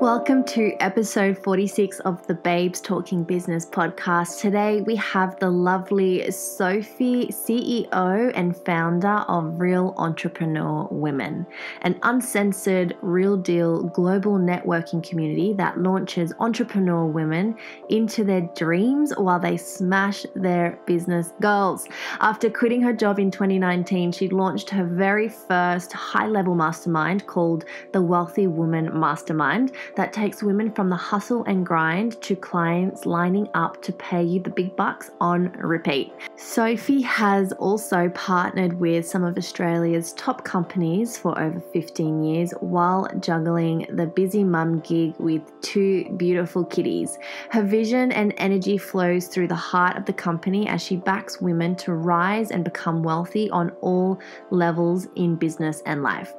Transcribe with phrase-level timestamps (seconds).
[0.00, 4.40] Welcome to episode 46 of the Babes Talking Business podcast.
[4.40, 11.46] Today we have the lovely Sophie, CEO and founder of Real Entrepreneur Women,
[11.82, 17.54] an uncensored, real deal global networking community that launches entrepreneur women
[17.90, 21.86] into their dreams while they smash their business goals.
[22.20, 27.66] After quitting her job in 2019, she launched her very first high level mastermind called
[27.92, 33.48] the Wealthy Woman Mastermind that takes women from the hustle and grind to clients lining
[33.54, 36.12] up to pay you the big bucks on repeat.
[36.36, 43.08] Sophie has also partnered with some of Australia's top companies for over 15 years while
[43.20, 47.18] juggling the busy mum gig with two beautiful kitties.
[47.50, 51.76] Her vision and energy flows through the heart of the company as she backs women
[51.76, 54.18] to rise and become wealthy on all
[54.50, 56.32] levels in business and life.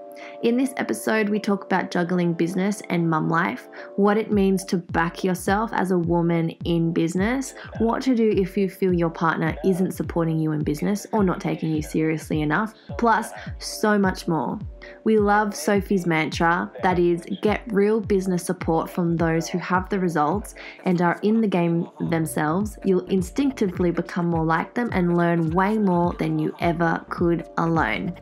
[0.43, 4.77] In this episode, we talk about juggling business and mum life, what it means to
[4.77, 9.55] back yourself as a woman in business, what to do if you feel your partner
[9.65, 14.57] isn't supporting you in business or not taking you seriously enough, plus so much more.
[15.03, 19.99] We love Sophie's mantra that is, get real business support from those who have the
[19.99, 22.77] results and are in the game themselves.
[22.85, 28.13] You'll instinctively become more like them and learn way more than you ever could alone.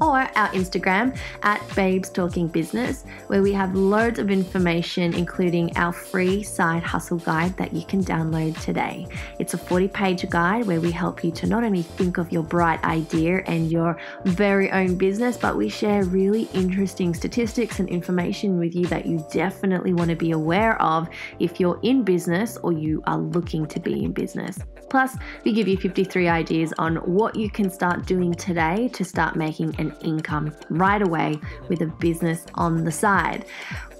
[0.00, 5.92] or our Instagram at Babes Talking Business, where we have loads of information, including our
[5.92, 9.06] free side hustle guide that you can download today.
[9.38, 12.42] It's a 40 page guide where we help you to not only think of your
[12.42, 18.58] bright idea and your very own business, but we share really interesting statistics and information
[18.58, 21.08] with you that you definitely want to be aware of
[21.38, 24.58] if you're in business or you are looking to be in business.
[24.90, 29.36] Plus, we give you 53 ideas on what you can start doing today to start
[29.36, 33.46] making an income right away with a business on the side.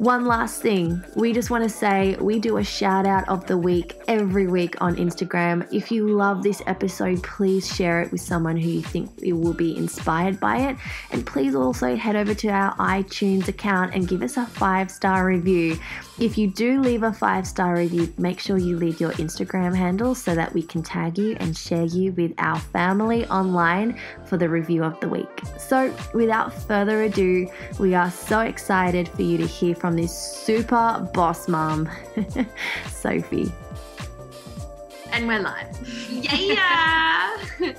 [0.00, 3.58] One last thing, we just want to say we do a shout out of the
[3.58, 5.68] week every week on Instagram.
[5.70, 9.76] If you love this episode, please share it with someone who you think will be
[9.76, 10.78] inspired by it.
[11.10, 15.26] And please also head over to our iTunes account and give us a five star
[15.26, 15.78] review.
[16.18, 20.14] If you do leave a five star review, make sure you leave your Instagram handle
[20.14, 24.48] so that we can tag you and share you with our family online for the
[24.48, 25.42] review of the week.
[25.58, 31.08] So, without further ado, we are so excited for you to hear from this super
[31.14, 31.88] boss mom,
[32.88, 33.52] Sophie.
[35.12, 35.76] And we're live.
[36.10, 37.36] Yeah.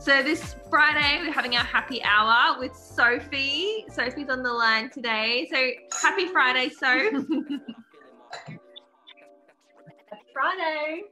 [0.00, 3.84] so this Friday we're having our happy hour with Sophie.
[3.92, 5.48] Sophie's on the line today.
[5.52, 6.86] So happy Friday, So.
[10.32, 11.02] Friday.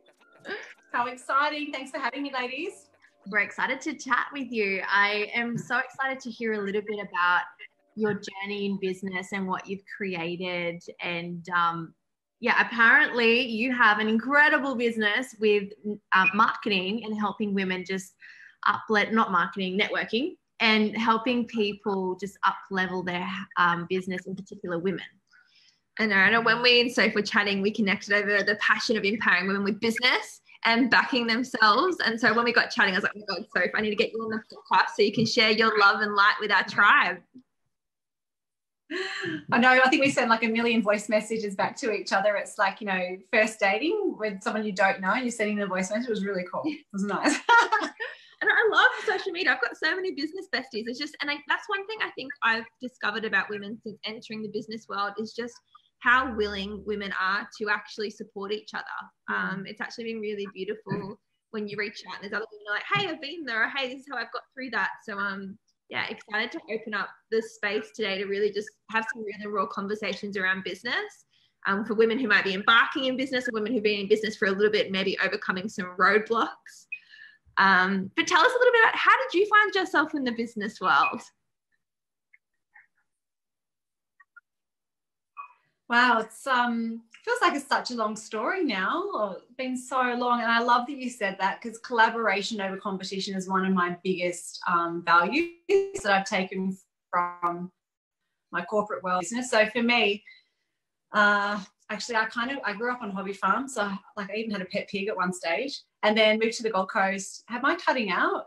[0.92, 1.72] How exciting.
[1.72, 2.88] Thanks for having me, ladies.
[3.28, 4.82] We're excited to chat with you.
[4.88, 7.42] I am so excited to hear a little bit about
[7.94, 10.82] your journey in business and what you've created.
[11.00, 11.94] And um,
[12.40, 15.70] yeah, apparently you have an incredible business with
[16.12, 18.14] uh, marketing and helping women just
[18.66, 24.78] up not marketing, networking, and helping people just up level their um, business, in particular
[24.78, 25.04] women.
[25.98, 26.40] I know.
[26.40, 29.80] When we and Soph were chatting, we connected over the passion of empowering women with
[29.80, 31.96] business and backing themselves.
[32.04, 33.90] And so when we got chatting, I was like, oh my God, Soph, I need
[33.90, 36.52] to get you on the podcast so you can share your love and light with
[36.52, 37.18] our tribe.
[39.52, 39.68] I know.
[39.70, 42.36] I think we send like a million voice messages back to each other.
[42.36, 45.66] It's like, you know, first dating with someone you don't know, and you're sending the
[45.66, 46.08] voice message.
[46.08, 46.62] It was really cool.
[46.64, 47.34] It was nice.
[48.40, 49.52] and I love social media.
[49.52, 50.84] I've got so many business besties.
[50.86, 54.42] It's just, and I, that's one thing I think I've discovered about women since entering
[54.42, 55.54] the business world is just
[56.00, 58.84] how willing women are to actually support each other.
[59.30, 59.52] Mm.
[59.52, 61.18] Um, it's actually been really beautiful
[61.50, 63.88] when you reach out and there's other women like, hey, I've been there, or hey,
[63.88, 64.90] this is how I've got through that.
[65.06, 65.58] So um,
[65.90, 69.66] yeah, excited to open up the space today to really just have some really raw
[69.66, 71.26] conversations around business.
[71.66, 74.34] Um, for women who might be embarking in business or women who've been in business
[74.34, 76.86] for a little bit, maybe overcoming some roadblocks.
[77.58, 80.32] Um, but tell us a little bit about how did you find yourself in the
[80.32, 81.20] business world?
[85.90, 89.34] Wow, it's um feels like it's such a long story now.
[89.36, 93.34] It's been so long, and I love that you said that because collaboration over competition
[93.34, 95.50] is one of my biggest um, values
[96.04, 96.78] that I've taken
[97.10, 97.72] from
[98.52, 99.50] my corporate world business.
[99.50, 100.22] So for me,
[101.12, 101.60] uh,
[101.90, 104.62] actually I kind of I grew up on hobby farm, so like I even had
[104.62, 107.42] a pet pig at one stage, and then moved to the Gold Coast.
[107.48, 108.44] Have my cutting out?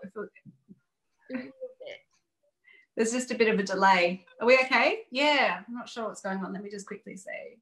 [2.95, 4.25] There's just a bit of a delay.
[4.39, 4.99] Are we okay?
[5.11, 6.53] Yeah, I'm not sure what's going on.
[6.53, 7.57] Let me just quickly see.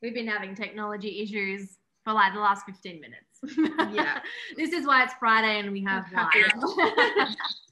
[0.00, 3.94] We've been having technology issues for like the last 15 minutes.
[3.94, 4.20] Yeah.
[4.56, 7.28] this is why it's Friday and we have live.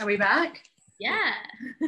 [0.00, 0.62] Are we back?
[0.98, 1.32] yeah.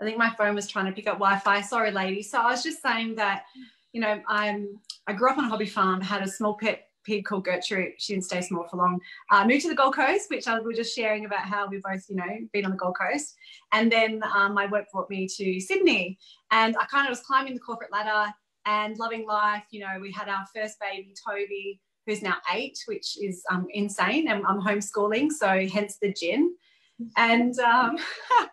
[0.00, 1.62] I think my phone was trying to pick up Wi-Fi.
[1.62, 2.22] Sorry, lady.
[2.22, 3.44] So I was just saying that,
[3.92, 7.24] you know, I'm I grew up on a hobby farm, had a small pet pig
[7.24, 7.92] called Gertrude.
[7.98, 9.00] She didn't stay small for long.
[9.30, 12.04] Uh, moved to the Gold Coast, which I was just sharing about how we both,
[12.08, 13.36] you know, been on the Gold Coast.
[13.72, 16.18] And then um, my work brought me to Sydney,
[16.50, 18.32] and I kind of was climbing the corporate ladder
[18.66, 19.64] and loving life.
[19.70, 24.28] You know, we had our first baby, Toby, who's now eight, which is um, insane,
[24.28, 26.54] and I'm homeschooling, so hence the gin.
[27.18, 27.98] And um,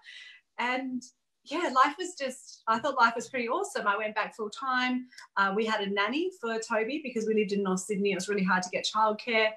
[0.59, 1.01] and
[1.45, 3.85] yeah, life was just, I thought life was pretty awesome.
[3.85, 5.07] I went back full time.
[5.35, 8.11] Uh, we had a nanny for Toby because we lived in North Sydney.
[8.11, 9.49] It was really hard to get childcare.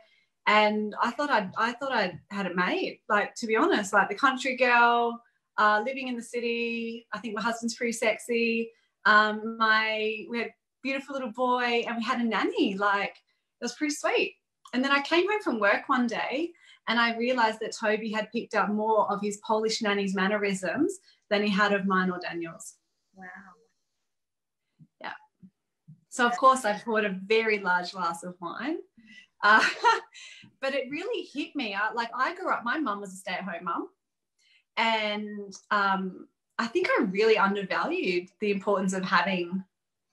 [0.48, 3.00] And I thought I'd, I thought I had it made.
[3.08, 5.20] Like, to be honest, like the country girl,
[5.58, 7.06] uh, living in the city.
[7.12, 8.70] I think my husband's pretty sexy.
[9.04, 10.50] Um, my, we had
[10.82, 12.76] beautiful little boy and we had a nanny.
[12.76, 13.16] Like,
[13.60, 14.36] it was pretty sweet.
[14.74, 16.52] And then I came home from work one day
[16.88, 20.98] and I realized that Toby had picked up more of his Polish nanny's mannerisms
[21.30, 22.74] than he had of mine or Daniel's.
[23.14, 23.26] Wow.
[25.00, 25.12] Yeah.
[26.08, 28.78] So, of course, I poured a very large glass of wine.
[29.42, 29.66] Uh,
[30.60, 31.74] but it really hit me.
[31.74, 33.88] I, like, I grew up, my mum was a stay at home mum.
[34.76, 39.64] And um, I think I really undervalued the importance of having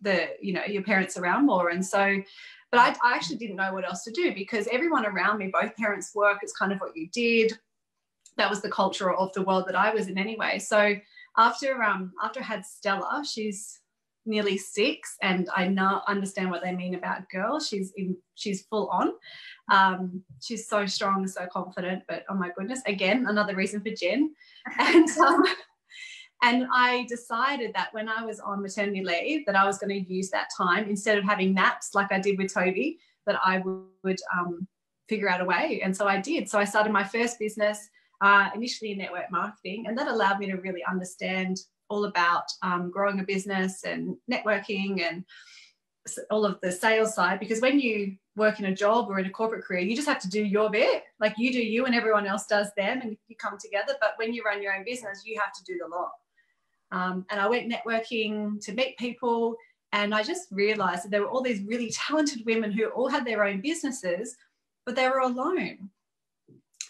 [0.01, 1.69] the, you know, your parents around more.
[1.69, 2.21] And so,
[2.73, 5.75] but I, I actually didn't know what else to do because everyone around me, both
[5.75, 7.53] parents work, it's kind of what you did
[8.37, 10.57] that was the culture of the world that I was in anyway.
[10.57, 10.95] So
[11.37, 13.79] after um after I had Stella, she's
[14.25, 17.67] nearly six, and I now understand what they mean about girls.
[17.67, 19.11] She's in she's full on.
[19.71, 22.01] Um, she's so strong so confident.
[22.07, 24.33] But oh my goodness, again another reason for gin.
[24.79, 25.43] And um,
[26.43, 30.13] and I decided that when I was on maternity leave, that I was going to
[30.13, 33.63] use that time instead of having naps like I did with Toby, that I
[34.03, 34.67] would um,
[35.07, 35.79] figure out a way.
[35.81, 36.49] And so I did.
[36.49, 37.87] So I started my first business
[38.19, 41.57] uh, initially in network marketing, and that allowed me to really understand
[41.89, 45.23] all about um, growing a business and networking and
[46.29, 47.39] all of the sales side.
[47.39, 50.19] Because when you work in a job or in a corporate career, you just have
[50.19, 51.03] to do your bit.
[51.21, 53.93] Like you do you, and everyone else does them, and you come together.
[54.01, 56.11] But when you run your own business, you have to do the lot.
[56.93, 59.57] Um, and I went networking to meet people,
[59.91, 63.25] and I just realized that there were all these really talented women who all had
[63.25, 64.37] their own businesses,
[64.85, 65.89] but they were alone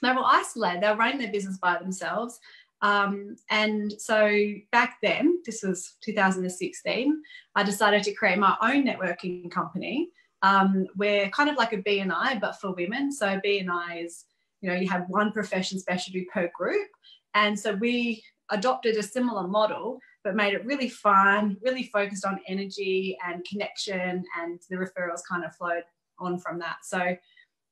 [0.04, 0.82] they were isolated.
[0.82, 2.40] They were running their business by themselves.
[2.82, 7.22] Um, and so back then, this was 2016,
[7.56, 10.10] I decided to create my own networking company.
[10.42, 13.12] Um, we're kind of like a BNI, but for women.
[13.12, 14.26] So BNI is,
[14.60, 16.90] you know, you have one profession specialty per group.
[17.34, 22.40] And so we adopted a similar model, but made it really fun, really focused on
[22.48, 25.84] energy and connection, and the referrals kind of flowed
[26.20, 26.78] on from that.
[26.84, 27.16] So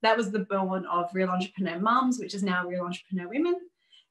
[0.01, 3.55] that was the born of Real Entrepreneur Mums, which is now Real Entrepreneur Women.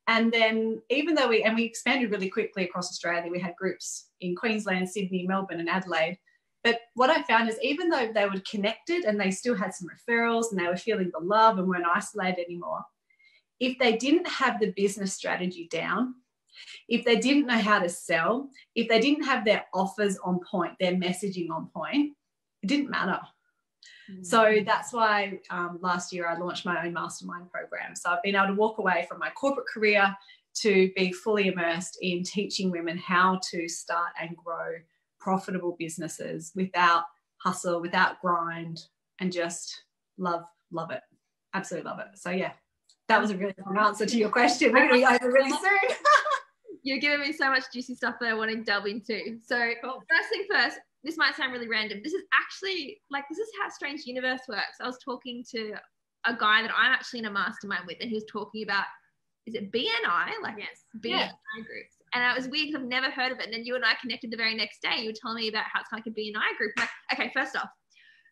[0.07, 4.09] And then, even though we and we expanded really quickly across Australia, we had groups
[4.21, 6.19] in Queensland, Sydney, Melbourne, and Adelaide.
[6.65, 9.89] But what I found is, even though they were connected and they still had some
[9.89, 12.83] referrals and they were feeling the love and weren't isolated anymore,
[13.61, 16.15] if they didn't have the business strategy down,
[16.89, 20.73] if they didn't know how to sell, if they didn't have their offers on point,
[20.81, 22.13] their messaging on point,
[22.63, 23.21] it didn't matter.
[24.23, 24.67] So mm.
[24.67, 27.95] that's why um, last year I launched my own mastermind program.
[27.95, 30.15] So I've been able to walk away from my corporate career
[30.63, 34.73] to be fully immersed in teaching women how to start and grow
[35.21, 37.05] profitable businesses without
[37.37, 38.81] hustle, without grind,
[39.21, 39.85] and just
[40.19, 41.03] love, love it.
[41.55, 42.07] Absolutely love it.
[42.15, 42.53] So yeah,
[43.09, 44.73] that was a really long answer to your question.
[44.73, 45.97] We're going to be over really soon.
[46.83, 49.39] You're giving me so much juicy stuff that I want to delve into.
[49.45, 50.03] So cool.
[50.09, 52.01] first thing first, this might sound really random.
[52.03, 54.79] This is actually like this is how Strange Universe works.
[54.81, 55.75] I was talking to
[56.27, 58.85] a guy that I'm actually in a mastermind with, and he was talking about
[59.47, 60.31] is it BNI?
[60.43, 61.31] Like yes, BNI yeah.
[61.55, 61.97] groups.
[62.13, 63.45] And it was weird because I've never heard of it.
[63.45, 65.01] And then you and I connected the very next day.
[65.01, 66.73] You were telling me about how it's like a BNI group.
[66.77, 67.69] I'm like, okay, first off,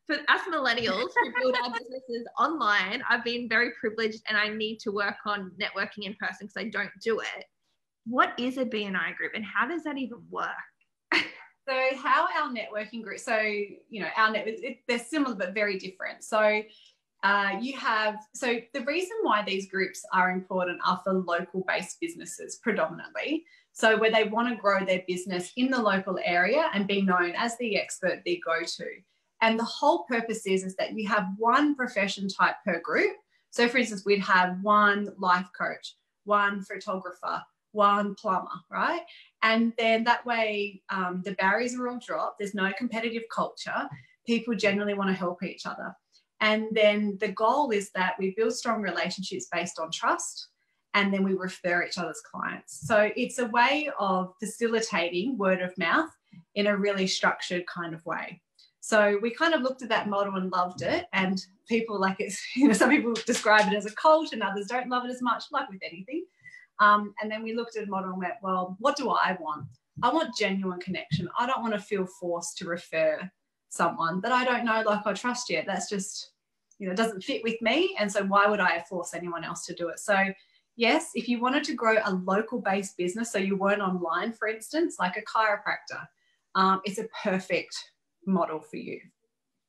[0.07, 4.78] for us millennials who build our businesses online, I've been very privileged and I need
[4.81, 7.45] to work on networking in person because I don't do it.
[8.08, 10.48] What is a BNI group and how does that even work?
[11.68, 15.78] So how our networking group, so you know, our net, it, they're similar but very
[15.78, 16.24] different.
[16.24, 16.62] So
[17.22, 21.98] uh, you have so the reason why these groups are important are for local based
[22.00, 23.44] businesses predominantly.
[23.72, 27.34] So where they want to grow their business in the local area and be known
[27.36, 28.86] as the expert they go to.
[29.42, 33.14] And the whole purpose is, is that you have one profession type per group.
[33.50, 39.02] So for instance, we'd have one life coach, one photographer, one plumber, right?
[39.42, 42.38] And then that way um, the barriers are all dropped.
[42.38, 43.88] There's no competitive culture.
[44.26, 45.94] People generally want to help each other.
[46.40, 50.48] And then the goal is that we build strong relationships based on trust
[50.94, 52.87] and then we refer each other's clients.
[52.87, 56.10] So it's a way of facilitating word of mouth
[56.54, 58.40] in a really structured kind of way.
[58.80, 61.06] So we kind of looked at that model and loved it.
[61.12, 64.66] And people like it's, you know, some people describe it as a cult and others
[64.66, 66.25] don't love it as much, like with anything.
[66.80, 69.66] Um, and then we looked at a model and went, well, what do I want?
[70.02, 71.28] I want genuine connection.
[71.38, 73.28] I don't want to feel forced to refer
[73.68, 75.66] someone that I don't know, like I trust yet.
[75.66, 76.32] That's just,
[76.78, 77.97] you know, doesn't fit with me.
[77.99, 79.99] And so why would I force anyone else to do it?
[79.99, 80.16] So
[80.76, 84.49] yes, if you wanted to grow a local based business, so you weren't online, for
[84.49, 86.06] instance, like a chiropractor,
[86.54, 87.76] um, it's a perfect
[88.26, 89.00] model for you.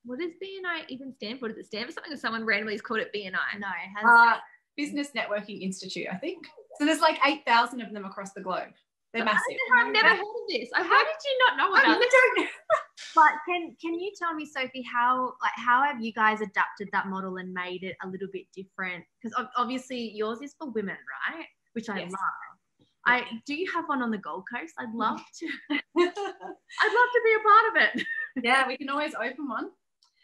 [0.06, 1.50] What does BNI even stand for?
[1.50, 3.60] Does it stand for something or someone randomly has called it BNI?
[3.60, 4.06] No, it has.
[4.06, 4.39] Uh,
[4.78, 6.48] Business Networking Institute, I think.
[6.78, 8.74] So there's like 8,000 of them across the globe.
[9.14, 9.58] They're massive.
[9.78, 10.70] I've never heard of this.
[10.74, 10.90] How did
[11.26, 12.50] you not know about it?
[13.16, 17.08] but can can you tell me, Sophie, how like how have you guys adapted that
[17.08, 19.04] model and made it a little bit different?
[19.22, 20.98] Because obviously yours is for women,
[21.28, 21.46] right?
[21.74, 22.12] Which I Yes.
[22.12, 22.88] love.
[23.06, 24.74] I do you have one on the Gold Coast?
[24.78, 25.48] I'd love to.
[25.72, 28.06] I'd love to be a part of it.
[28.44, 29.72] yeah, we can always open one.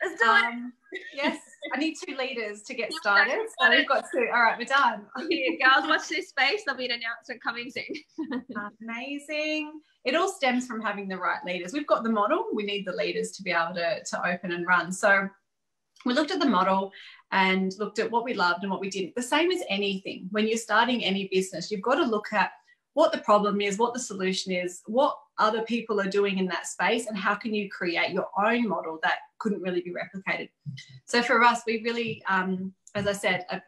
[0.03, 0.45] Let's do it.
[0.45, 0.73] Um,
[1.15, 1.39] yes,
[1.73, 3.39] I need two leaders to get started.
[3.59, 4.27] So we've got two.
[4.33, 5.05] All right, we're done.
[5.29, 6.63] Here, girls, watch this space.
[6.65, 8.43] There'll be an announcement coming soon.
[8.81, 9.79] Amazing.
[10.03, 11.73] It all stems from having the right leaders.
[11.73, 14.67] We've got the model, we need the leaders to be able to, to open and
[14.67, 14.91] run.
[14.91, 15.27] So
[16.05, 16.91] we looked at the model
[17.31, 19.15] and looked at what we loved and what we didn't.
[19.15, 20.27] The same as anything.
[20.31, 22.51] When you're starting any business, you've got to look at
[22.93, 26.67] what the problem is, what the solution is, what other people are doing in that
[26.67, 30.49] space, and how can you create your own model that couldn't really be replicated.
[31.05, 33.59] So for us, we really, um, as I said, uh,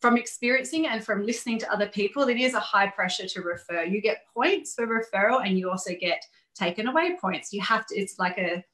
[0.00, 3.82] from experiencing and from listening to other people, it is a high pressure to refer.
[3.84, 7.52] You get points for referral, and you also get taken away points.
[7.52, 7.96] You have to.
[7.98, 8.64] It's like a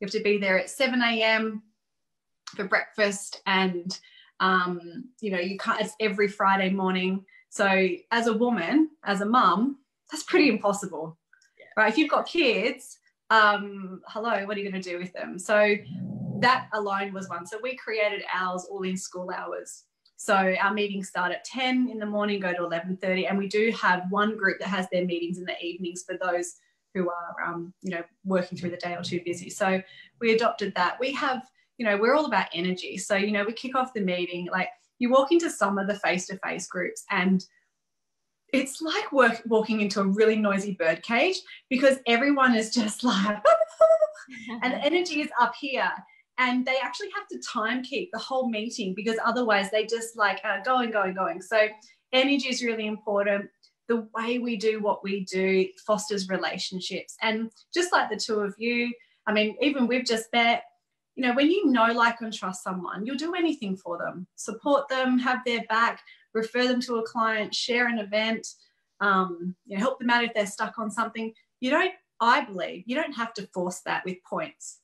[0.00, 1.62] you have to be there at 7 a.m.
[2.54, 3.98] for breakfast, and
[4.40, 5.80] um, you know you can't.
[5.80, 7.24] It's every Friday morning.
[7.50, 9.78] So as a woman, as a mum,
[10.10, 11.18] that's pretty impossible,
[11.76, 11.90] right?
[11.90, 12.97] If you've got kids,
[13.30, 15.38] um, hello, what are you going to do with them?
[15.38, 15.74] So
[16.40, 17.46] that alone was one.
[17.46, 19.84] So we created ours all in school hours.
[20.16, 23.70] So our meetings start at 10 in the morning, go to 11:30, and we do
[23.80, 26.56] have one group that has their meetings in the evenings for those
[26.94, 29.48] who are, um, you know, working through the day or too busy.
[29.48, 29.80] So
[30.20, 30.98] we adopted that.
[30.98, 31.42] We have,
[31.76, 32.96] you know, we're all about energy.
[32.98, 35.94] So you know, we kick off the meeting like you walk into some of the
[36.00, 37.44] face-to-face groups and
[38.52, 41.36] it's like work, walking into a really noisy bird cage
[41.68, 43.38] because everyone is just like
[44.62, 45.90] and the energy is up here.
[46.40, 50.40] And they actually have to time keep the whole meeting because otherwise they just like
[50.44, 51.42] are going going going.
[51.42, 51.66] So
[52.12, 53.50] energy is really important.
[53.88, 57.16] The way we do what we do fosters relationships.
[57.22, 58.92] And just like the two of you
[59.26, 60.62] i mean even we've just met
[61.14, 64.26] you know when you know like and trust someone you'll do anything for them.
[64.36, 66.00] Support them have their back
[66.34, 68.46] refer them to a client share an event
[69.00, 72.82] um, you know help them out if they're stuck on something you don't i believe
[72.86, 74.80] you don't have to force that with points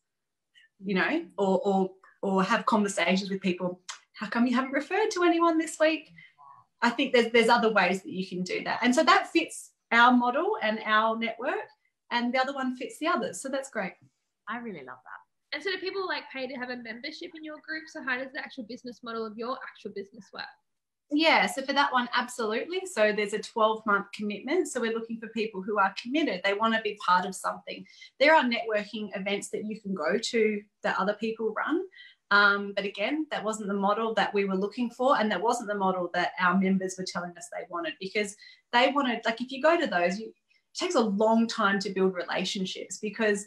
[0.84, 1.90] you know or or
[2.22, 3.80] or have conversations with people
[4.14, 6.10] how come you haven't referred to anyone this week
[6.82, 9.72] i think there's there's other ways that you can do that and so that fits
[9.90, 11.68] our model and our network
[12.10, 13.94] and the other one fits the others so that's great
[14.48, 15.56] I really love that.
[15.56, 17.84] And so do people like pay to have a membership in your group?
[17.86, 20.44] So how does the actual business model of your actual business work?
[21.11, 22.82] Yeah, so for that one, absolutely.
[22.87, 24.68] So there's a 12 month commitment.
[24.68, 26.40] So we're looking for people who are committed.
[26.42, 27.84] They want to be part of something.
[28.18, 31.82] There are networking events that you can go to that other people run.
[32.30, 35.18] Um, but again, that wasn't the model that we were looking for.
[35.18, 38.34] And that wasn't the model that our members were telling us they wanted because
[38.73, 41.90] they wanted, like, if you go to those, you, it takes a long time to
[41.90, 43.46] build relationships because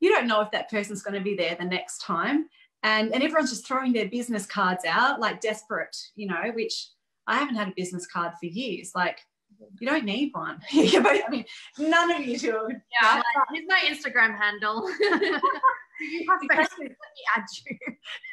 [0.00, 2.48] you don't know if that person's going to be there the next time.
[2.82, 6.88] And, and everyone's just throwing their business cards out like desperate, you know, which
[7.26, 8.92] I haven't had a business card for years.
[8.94, 9.18] Like,
[9.80, 10.60] you don't need one.
[10.72, 11.44] I mean,
[11.78, 12.68] none of you do.
[13.00, 13.14] Yeah.
[13.14, 14.88] Like, here's my Instagram handle.
[14.88, 16.78] you have Facebook.
[16.78, 17.76] Let me add you.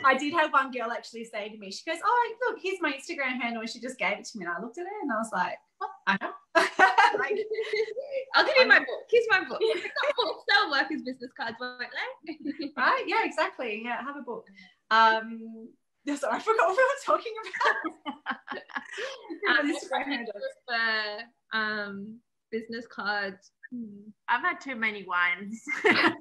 [0.06, 2.92] I did have one girl actually say to me, she goes, "Oh, look, here's my
[2.92, 5.12] Instagram handle," and she just gave it to me, and I looked at it, and
[5.12, 6.32] I was like, oh, "I know."
[8.36, 8.88] I'll give you my book.
[9.10, 9.62] Here's my book.
[10.50, 12.72] Sell workers' business cards, won't they?
[12.78, 13.04] right?
[13.08, 13.82] Yeah, exactly.
[13.84, 14.48] Yeah, have a book.
[14.92, 15.70] Um,
[16.16, 18.60] sorry, I forgot what we were talking about.
[19.60, 19.74] um,
[20.68, 22.20] for um,
[22.52, 23.52] business cards.
[23.72, 24.10] Hmm.
[24.28, 25.62] I've had too many wines.
[25.84, 26.16] it's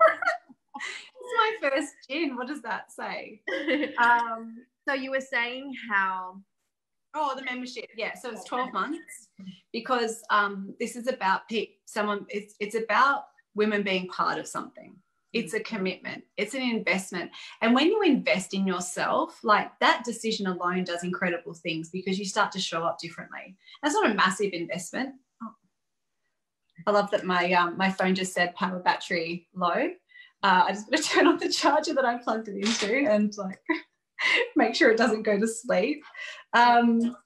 [1.36, 2.36] my first gin.
[2.36, 3.42] What does that say?
[3.98, 4.56] Um,
[4.88, 6.36] so you were saying how
[7.14, 7.90] Oh, the membership.
[7.96, 8.14] Yeah.
[8.14, 9.28] So it's 12 months
[9.72, 13.24] because um, this is about pick someone, it's, it's about
[13.54, 14.96] women being part of something.
[15.32, 17.30] It's a commitment, it's an investment.
[17.60, 22.24] And when you invest in yourself, like that decision alone does incredible things because you
[22.24, 23.56] start to show up differently.
[23.82, 25.14] That's not a massive investment.
[25.42, 25.54] Oh.
[26.86, 29.90] I love that my um, my phone just said power battery low.
[30.42, 33.32] Uh, I just got to turn off the charger that I plugged it into and
[33.38, 33.60] like
[34.56, 36.04] make sure it doesn't go to sleep.
[36.52, 37.16] Um,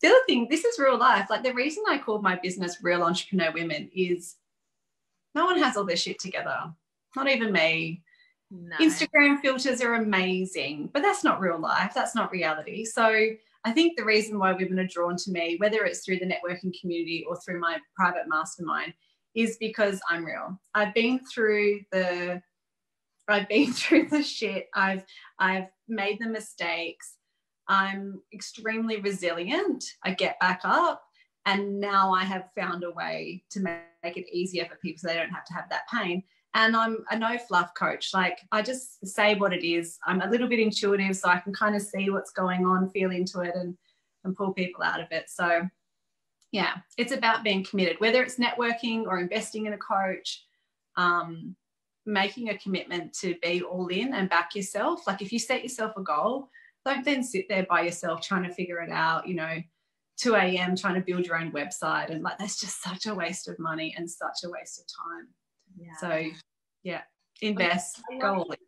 [0.00, 1.26] the other thing, this is real life.
[1.28, 4.36] Like the reason I called my business Real Entrepreneur Women is
[5.34, 6.72] no one has all their shit together.
[7.16, 8.02] Not even me.
[8.50, 8.76] No.
[8.78, 11.92] Instagram filters are amazing, but that's not real life.
[11.94, 12.84] That's not reality.
[12.84, 13.04] So
[13.64, 16.72] I think the reason why women are drawn to me, whether it's through the networking
[16.80, 18.94] community or through my private mastermind,
[19.34, 20.58] is because I'm real.
[20.74, 22.42] I've been through the
[23.28, 24.68] I've been through the shit.
[24.74, 25.04] I've
[25.38, 27.16] I've made the mistakes.
[27.68, 29.84] I'm extremely resilient.
[30.02, 31.02] I get back up.
[31.44, 35.14] And now I have found a way to make it easier for people so they
[35.14, 36.22] don't have to have that pain.
[36.54, 38.10] And I'm a no fluff coach.
[38.14, 39.98] Like I just say what it is.
[40.06, 43.10] I'm a little bit intuitive, so I can kind of see what's going on, feel
[43.10, 43.76] into it, and,
[44.24, 45.28] and pull people out of it.
[45.28, 45.68] So,
[46.50, 50.44] yeah, it's about being committed, whether it's networking or investing in a coach.
[50.96, 51.54] Um,
[52.08, 55.06] making a commitment to be all in and back yourself.
[55.06, 56.48] Like if you set yourself a goal,
[56.84, 59.58] don't then sit there by yourself trying to figure it out, you know,
[60.16, 60.74] 2 a.m.
[60.74, 62.10] trying to build your own website.
[62.10, 65.28] And like that's just such a waste of money and such a waste of time.
[65.78, 65.96] Yeah.
[66.00, 66.22] So
[66.82, 67.02] yeah,
[67.42, 68.58] invest, all in.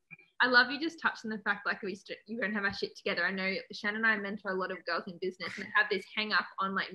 [0.43, 2.73] I love you just touched on the fact like we st- you don't have our
[2.73, 3.27] shit together.
[3.27, 5.87] I know Shannon and I mentor a lot of girls in business and they have
[5.91, 6.89] this hang up on like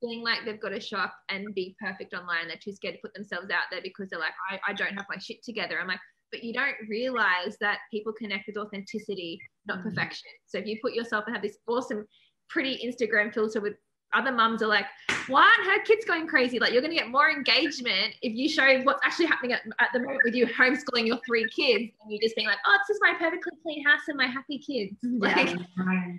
[0.00, 2.46] feeling like they've got to show up and be perfect online.
[2.46, 5.06] They're too scared to put themselves out there because they're like, I, I don't have
[5.08, 5.80] my shit together.
[5.80, 9.88] I'm like, but you don't realize that people connect with authenticity, not mm-hmm.
[9.88, 10.30] perfection.
[10.46, 12.04] So if you put yourself and have this awesome,
[12.48, 13.74] pretty Instagram filter with
[14.14, 14.86] other mums are like,
[15.28, 16.58] why aren't her kids going crazy?
[16.58, 19.88] Like you're going to get more engagement if you show what's actually happening at, at
[19.92, 22.94] the moment with you homeschooling your three kids and you just being like, oh, this
[22.94, 24.96] is my perfectly clean house and my happy kids.
[25.02, 26.12] Like, yeah,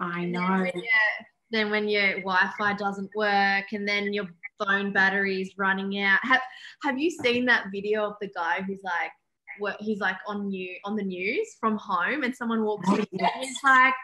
[0.00, 0.66] I know.
[0.74, 1.24] Yeah
[1.54, 4.26] then when your Wi-Fi doesn't work, and then your
[4.58, 6.18] phone battery's running out.
[6.22, 6.40] Have
[6.82, 9.12] Have you seen that video of the guy who's like,
[9.58, 13.06] what he's like on new on the news from home, and someone walks oh, in
[13.12, 13.94] and he's like,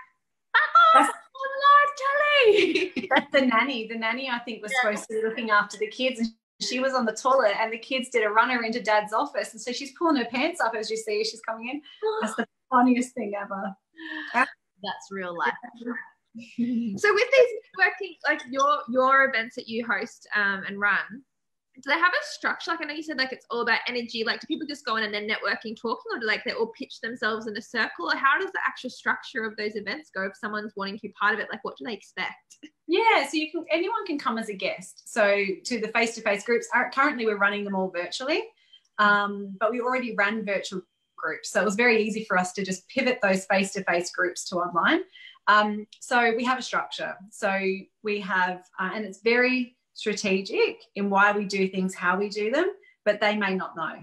[0.52, 1.08] "Back
[1.90, 3.06] off!" on.
[3.10, 3.86] That's the nanny.
[3.88, 4.90] The nanny, I think, was yeah.
[4.90, 6.28] supposed to be looking after the kids, and
[6.60, 9.60] she was on the toilet, and the kids did a runner into dad's office, and
[9.60, 11.82] so she's pulling her pants up as you see she's coming in.
[12.20, 13.74] That's the funniest thing ever.
[14.82, 15.52] That's real life
[16.36, 21.22] so with these working like your your events that you host um, and run
[21.76, 22.70] do they have a structure?
[22.72, 24.24] Like i know you said like it's all about energy.
[24.24, 26.72] Like do people just go in and then networking talking or do like they all
[26.78, 28.10] pitch themselves in a circle?
[28.10, 31.14] Or how does the actual structure of those events go if someone's wanting to be
[31.20, 31.48] part of it?
[31.50, 32.34] Like what do they expect?
[32.86, 35.12] Yeah so you can anyone can come as a guest.
[35.12, 38.44] So to the face-to-face groups currently we're running them all virtually
[39.00, 40.82] um, but we already ran virtual
[41.16, 41.50] groups.
[41.50, 45.00] So it was very easy for us to just pivot those face-to-face groups to online.
[45.46, 47.14] Um, so we have a structure.
[47.30, 47.58] So
[48.02, 52.50] we have, uh, and it's very strategic in why we do things, how we do
[52.50, 52.70] them,
[53.04, 53.96] but they may not know,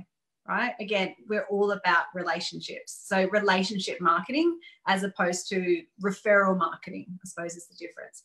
[0.48, 0.74] right?
[0.80, 3.04] Again, we're all about relationships.
[3.06, 8.22] So relationship marketing as opposed to referral marketing, I suppose is the difference.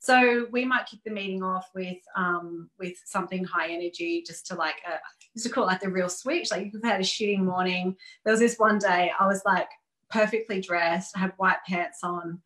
[0.00, 4.56] So we might kick the meeting off with um, with something high energy, just to
[4.56, 4.98] like uh,
[5.34, 6.50] used to call it like the real switch.
[6.50, 7.96] Like you've had a shitty morning.
[8.24, 9.68] There was this one day I was like
[10.10, 12.40] perfectly dressed, I had white pants on,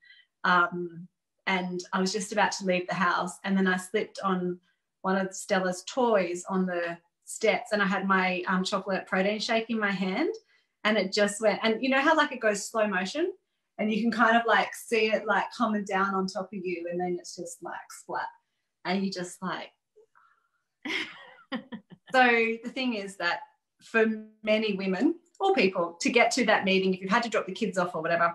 [0.44, 1.08] um,
[1.48, 4.60] and I was just about to leave the house, and then I slipped on
[5.00, 9.70] one of Stella's toys on the steps, and I had my um, chocolate protein shake
[9.70, 10.34] in my hand,
[10.84, 11.58] and it just went.
[11.62, 13.32] And you know how like it goes slow motion,
[13.78, 16.86] and you can kind of like see it like coming down on top of you,
[16.90, 18.28] and then it's just like splat,
[18.84, 19.70] and you just like.
[22.12, 22.28] so
[22.62, 23.40] the thing is that
[23.82, 24.04] for
[24.42, 27.52] many women or people to get to that meeting, if you've had to drop the
[27.52, 28.34] kids off or whatever,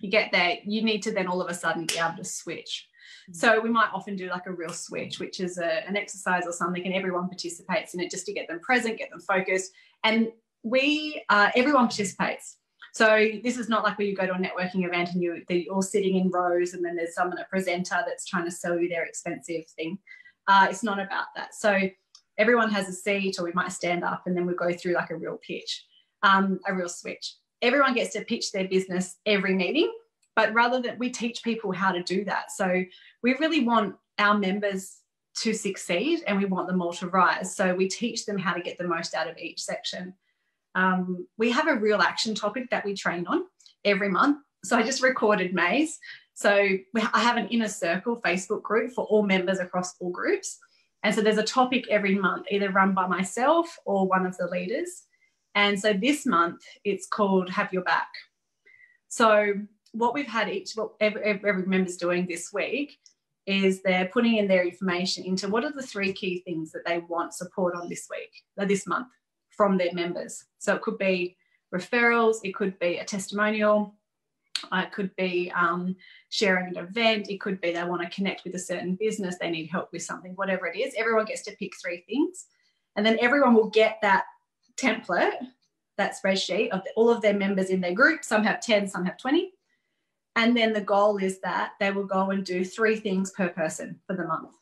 [0.00, 2.88] you get there, you need to then all of a sudden be able to switch.
[3.30, 3.34] Mm-hmm.
[3.34, 6.52] So we might often do like a real switch, which is a, an exercise or
[6.52, 9.72] something, and everyone participates in it just to get them present, get them focused.
[10.04, 10.28] And
[10.62, 12.58] we uh, everyone participates.
[12.92, 15.64] So this is not like where you go to a networking event and you they're
[15.70, 18.88] all sitting in rows and then there's someone a presenter that's trying to sell you
[18.88, 19.98] their expensive thing.
[20.48, 21.54] Uh, it's not about that.
[21.54, 21.90] So
[22.38, 25.10] everyone has a seat or we might stand up and then we go through like
[25.10, 25.84] a real pitch,
[26.22, 27.34] um, a real switch.
[27.66, 29.92] Everyone gets to pitch their business every meeting,
[30.36, 32.52] but rather than we teach people how to do that.
[32.52, 32.84] So
[33.24, 34.98] we really want our members
[35.38, 37.56] to succeed and we want them all to rise.
[37.56, 40.14] So we teach them how to get the most out of each section.
[40.76, 43.46] Um, we have a real action topic that we train on
[43.84, 44.38] every month.
[44.64, 45.98] So I just recorded May's.
[46.34, 50.56] So I have an inner circle Facebook group for all members across all groups.
[51.02, 54.46] And so there's a topic every month, either run by myself or one of the
[54.46, 55.05] leaders.
[55.56, 58.08] And so this month it's called Have Your Back.
[59.08, 59.54] So
[59.92, 62.98] what we've had each, what every, every member's doing this week
[63.46, 66.98] is they're putting in their information into what are the three key things that they
[66.98, 69.08] want support on this week, or this month
[69.50, 70.44] from their members.
[70.58, 71.36] So it could be
[71.74, 73.94] referrals, it could be a testimonial,
[74.72, 75.96] uh, it could be um,
[76.28, 79.50] sharing an event, it could be they want to connect with a certain business, they
[79.50, 80.92] need help with something, whatever it is.
[80.98, 82.46] Everyone gets to pick three things.
[82.96, 84.24] And then everyone will get that
[84.76, 85.34] template,
[85.96, 88.24] that spreadsheet of all of their members in their group.
[88.24, 89.52] Some have 10, some have 20.
[90.36, 93.98] And then the goal is that they will go and do three things per person
[94.06, 94.52] for the month.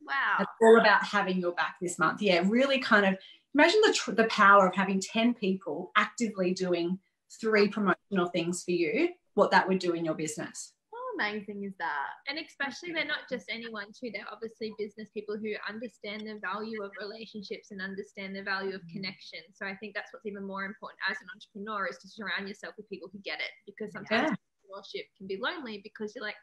[0.00, 0.36] Wow.
[0.40, 2.22] It's all about having your back this month.
[2.22, 3.18] Yeah, really kind of
[3.54, 6.98] imagine the, tr- the power of having 10 people actively doing
[7.40, 10.72] three promotional things for you, what that would do in your business.
[11.18, 12.14] Amazing is that?
[12.28, 16.82] And especially they're not just anyone too, they're obviously business people who understand the value
[16.82, 18.92] of relationships and understand the value of mm.
[18.92, 19.40] connection.
[19.52, 22.74] So I think that's what's even more important as an entrepreneur is to surround yourself
[22.76, 24.38] with people who get it because sometimes yeah.
[24.38, 26.38] entrepreneurship can be lonely because you're like,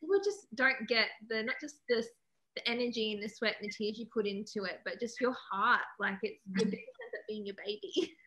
[0.00, 2.08] people just don't get the not just this
[2.54, 5.34] the energy and the sweat and the tears you put into it, but just your
[5.50, 5.80] heart.
[5.98, 8.12] Like it's your business up being your baby.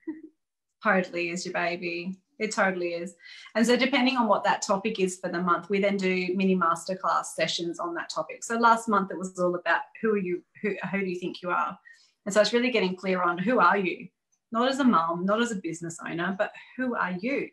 [0.86, 2.18] totally is your baby.
[2.38, 3.16] It totally is.
[3.56, 6.56] And so depending on what that topic is for the month, we then do mini
[6.56, 8.44] masterclass sessions on that topic.
[8.44, 11.42] So last month it was all about who are you, who, who do you think
[11.42, 11.78] you are?
[12.26, 14.08] And so it's really getting clear on who are you?
[14.52, 17.50] Not as a mom, not as a business owner, but who are you?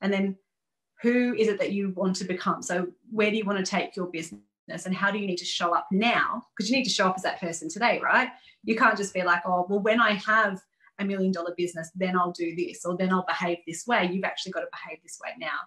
[0.00, 0.36] And then
[1.02, 2.62] who is it that you want to become?
[2.62, 4.42] So where do you want to take your business?
[4.84, 7.14] and how do you need to show up now because you need to show up
[7.16, 8.28] as that person today right
[8.64, 10.60] you can't just be like oh well when i have
[10.98, 14.08] a million dollar business then i'll do this or then i'll behave this way.
[14.12, 15.58] You've actually got to behave this way now.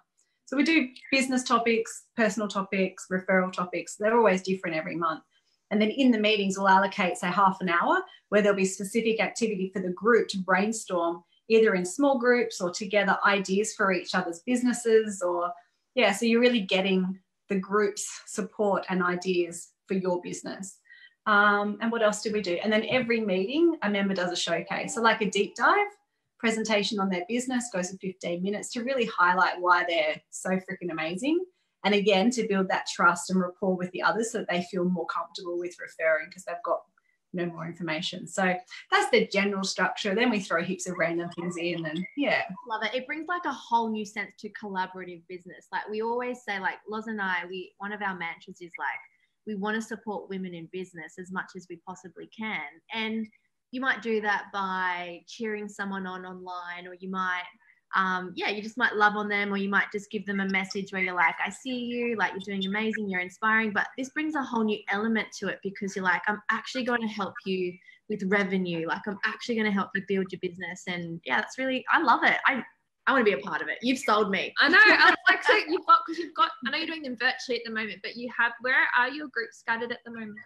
[0.44, 3.96] So we do business topics personal topics referral topics.
[3.96, 5.22] They're always different every month.
[5.70, 9.20] And then in the meetings we'll allocate say half an hour where there'll be specific
[9.20, 14.14] activity for the group to brainstorm either in small groups or together ideas for each
[14.14, 15.52] other's businesses or
[15.94, 17.18] yeah so you're really getting
[17.48, 20.78] the group's support and ideas for your business.
[21.26, 22.58] Um, and what else did we do?
[22.62, 24.94] And then every meeting, a member does a showcase.
[24.94, 25.86] So, like a deep dive
[26.38, 30.90] presentation on their business goes for 15 minutes to really highlight why they're so freaking
[30.90, 31.44] amazing.
[31.84, 34.84] And again, to build that trust and rapport with the others so that they feel
[34.84, 36.80] more comfortable with referring because they've got
[37.32, 38.26] no more information.
[38.26, 38.54] So
[38.90, 40.14] that's the general structure.
[40.14, 42.42] Then we throw heaps of random things in and yeah.
[42.68, 42.94] Love it.
[42.94, 45.68] It brings like a whole new sense to collaborative business.
[45.72, 48.88] Like we always say, like Loz and I, we one of our mantras is like
[49.46, 52.60] we want to support women in business as much as we possibly can.
[52.92, 53.26] And
[53.70, 57.44] you might do that by cheering someone on online, or you might
[57.94, 60.48] um, yeah, you just might love on them, or you might just give them a
[60.48, 63.72] message where you're like, I see you, like you're doing amazing, you're inspiring.
[63.72, 67.02] But this brings a whole new element to it because you're like, I'm actually going
[67.02, 67.74] to help you
[68.08, 68.86] with revenue.
[68.88, 70.84] Like, I'm actually going to help you build your business.
[70.86, 72.38] And yeah, that's really, I love it.
[72.46, 72.62] I,
[73.06, 73.78] I want to be a part of it.
[73.82, 74.54] You've sold me.
[74.60, 74.78] I know.
[74.80, 77.58] I was like, so you've got, because you've got, I know you're doing them virtually
[77.58, 80.38] at the moment, but you have, where are your groups scattered at the moment?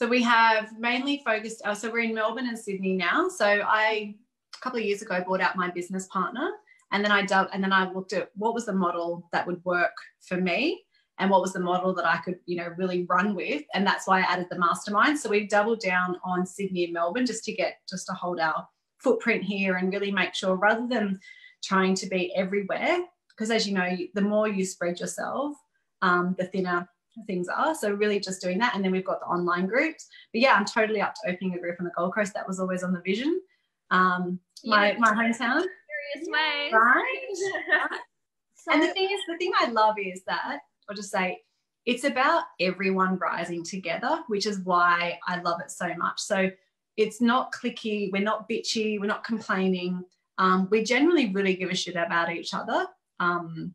[0.00, 3.28] So we have mainly focused, uh, so we're in Melbourne and Sydney now.
[3.28, 4.14] So I,
[4.54, 6.48] a couple of years ago, bought out my business partner
[6.92, 9.62] and then I dug, and then I looked at what was the model that would
[9.64, 10.84] work for me
[11.18, 13.64] and what was the model that I could, you know, really run with.
[13.74, 15.18] And that's why I added the mastermind.
[15.18, 18.66] So we doubled down on Sydney and Melbourne just to get, just to hold our
[18.98, 21.18] footprint here and really make sure rather than
[21.62, 22.98] trying to be everywhere,
[23.30, 25.56] because as you know, the more you spread yourself,
[26.02, 26.88] um, the thinner
[27.26, 27.74] things are.
[27.74, 28.74] So really just doing that.
[28.74, 30.06] And then we've got the online groups.
[30.32, 32.32] But yeah, I'm totally up to opening a group on the Gold Coast.
[32.34, 33.40] That was always on the vision.
[33.90, 35.64] Um, my, my hometown
[36.14, 36.70] various way.
[36.72, 37.28] Right.
[38.54, 41.40] so, and the thing is, the thing I love is that I'll just say
[41.86, 46.20] it's about everyone rising together, which is why I love it so much.
[46.20, 46.50] So
[46.96, 50.04] it's not clicky, we're not bitchy, we're not complaining.
[50.38, 52.86] Um, we generally really give a shit about each other.
[53.20, 53.74] Um,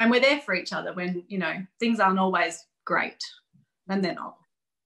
[0.00, 3.22] and we're there for each other when, you know, things aren't always great,
[3.88, 4.36] and they're not.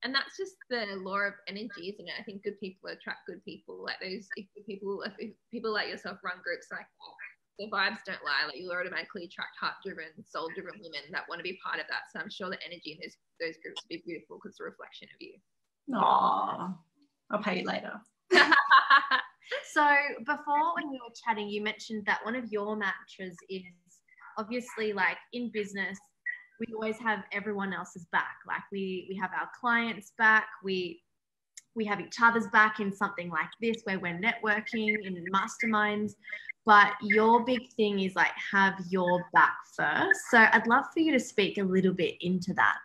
[0.02, 2.14] and that's just the law of energy, isn't it?
[2.18, 3.82] I think good people attract good people.
[3.84, 7.16] Like those if people, if people like yourself run groups like that,
[7.58, 8.46] the vibes don't lie.
[8.46, 12.08] Like you automatically attract heart-driven, soul-driven women that want to be part of that.
[12.12, 14.64] So I'm sure the energy in those those groups will be beautiful because it's a
[14.64, 15.34] reflection of you.
[15.94, 16.74] Aww,
[17.30, 18.00] I'll pay you later.
[19.72, 19.86] so
[20.26, 23.62] before when we were chatting, you mentioned that one of your mantras is
[24.38, 25.98] obviously like in business,
[26.58, 28.36] we always have everyone else's back.
[28.46, 30.46] Like we we have our clients back.
[30.62, 31.02] We
[31.74, 36.12] we have each other's back in something like this where we're networking in masterminds.
[36.66, 40.20] But your big thing is like have your back first.
[40.30, 42.76] So I'd love for you to speak a little bit into that.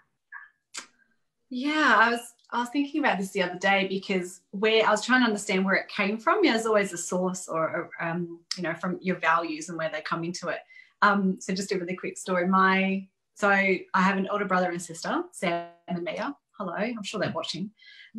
[1.49, 5.03] Yeah, I was I was thinking about this the other day because where I was
[5.03, 6.43] trying to understand where it came from.
[6.43, 10.01] Yeah, there's always a source or um, you know from your values and where they
[10.01, 10.59] come into it.
[11.01, 12.47] Um, so just a really quick story.
[12.47, 16.35] My so I have an older brother and sister, Sam and Mia.
[16.57, 17.71] Hello, I'm sure they're watching.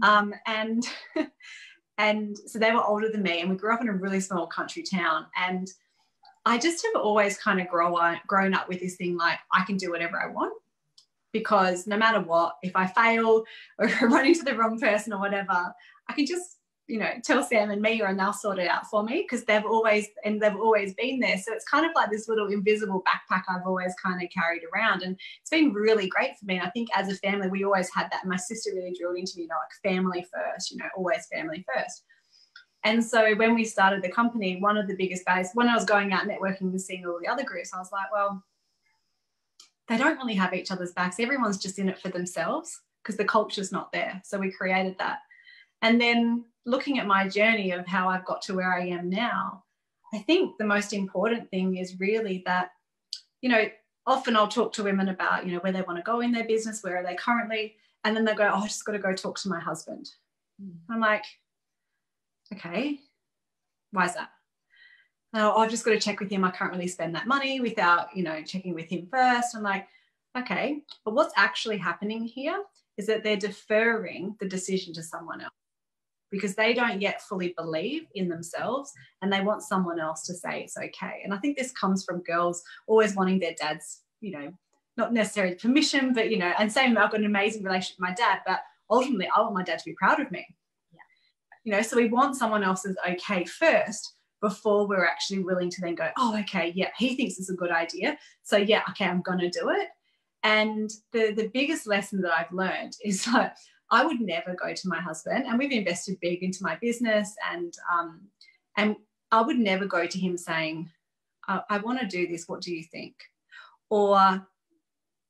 [0.02, 0.84] Um, and
[1.98, 4.46] and so they were older than me, and we grew up in a really small
[4.46, 5.26] country town.
[5.36, 5.68] And
[6.44, 9.64] I just have always kind of grow on, grown up with this thing like I
[9.64, 10.52] can do whatever I want
[11.32, 13.44] because no matter what, if I fail
[13.78, 15.72] or run into the wrong person or whatever,
[16.08, 16.56] I can just
[16.88, 19.64] you know, tell Sam and Mia and they'll sort it out for me because they've
[19.64, 21.36] always and they've always been there.
[21.36, 25.02] So it's kind of like this little invisible backpack I've always kind of carried around.
[25.02, 26.58] And it's been really great for me.
[26.58, 28.24] And I think as a family, we always had that.
[28.24, 31.64] My sister really drilled into me, you know, like family first, you know, always family
[31.74, 32.04] first.
[32.84, 35.84] And so when we started the company, one of the biggest barriers, when I was
[35.84, 38.44] going out networking and seeing all the other groups, I was like, well,
[39.88, 41.20] they don't really have each other's backs.
[41.20, 44.20] Everyone's just in it for themselves because the culture's not there.
[44.24, 45.18] So we created that.
[45.82, 49.64] And then looking at my journey of how I've got to where I am now,
[50.12, 52.70] I think the most important thing is really that,
[53.40, 53.68] you know,
[54.06, 56.46] often I'll talk to women about, you know, where they want to go in their
[56.46, 59.12] business, where are they currently, and then they go, oh, I just got to go
[59.12, 60.08] talk to my husband.
[60.62, 60.76] Mm.
[60.90, 61.24] I'm like,
[62.52, 63.00] okay,
[63.90, 64.30] why is that?
[65.38, 66.44] Oh, I've just got to check with him.
[66.44, 69.54] I can't really spend that money without, you know, checking with him first.
[69.54, 69.86] I'm like,
[70.38, 72.62] okay, but what's actually happening here
[72.96, 75.52] is that they're deferring the decision to someone else
[76.30, 80.62] because they don't yet fully believe in themselves and they want someone else to say
[80.62, 81.20] it's okay.
[81.22, 84.52] And I think this comes from girls always wanting their dad's, you know,
[84.96, 88.14] not necessarily permission, but you know, and same, I've got an amazing relationship with my
[88.14, 90.46] dad, but ultimately I want my dad to be proud of me.
[90.92, 90.98] Yeah.
[91.64, 94.14] You know, so we want someone else's okay first
[94.46, 97.72] before we're actually willing to then go, oh, okay, yeah, he thinks it's a good
[97.72, 98.16] idea.
[98.44, 99.88] So yeah, okay, I'm gonna do it.
[100.44, 103.52] And the the biggest lesson that I've learned is like
[103.90, 107.74] I would never go to my husband, and we've invested big into my business, and
[107.92, 108.20] um,
[108.76, 108.94] and
[109.32, 110.88] I would never go to him saying,
[111.48, 112.46] I, I want to do this.
[112.46, 113.14] What do you think?
[113.90, 114.46] Or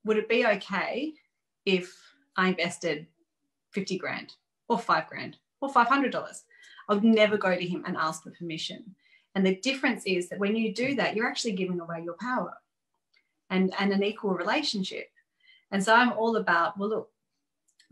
[0.04, 1.14] would it be okay
[1.64, 1.94] if
[2.36, 3.06] I invested
[3.72, 4.34] 50 grand
[4.68, 6.42] or five grand or $500?
[6.88, 8.94] I would never go to him and ask for permission.
[9.36, 12.54] And the difference is that when you do that, you're actually giving away your power
[13.50, 15.08] and, and an equal relationship.
[15.70, 17.10] And so I'm all about, well, look,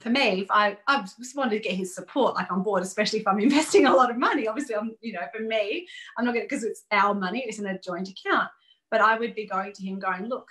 [0.01, 3.21] for me, if I, I just wanted to get his support like on board, especially
[3.21, 4.49] if I'm investing a lot of money.
[4.49, 7.59] Obviously, I'm, you know, for me, I'm not going to, because it's our money, it's
[7.59, 8.49] in a joint account.
[8.91, 10.49] But I would be going to him going, look,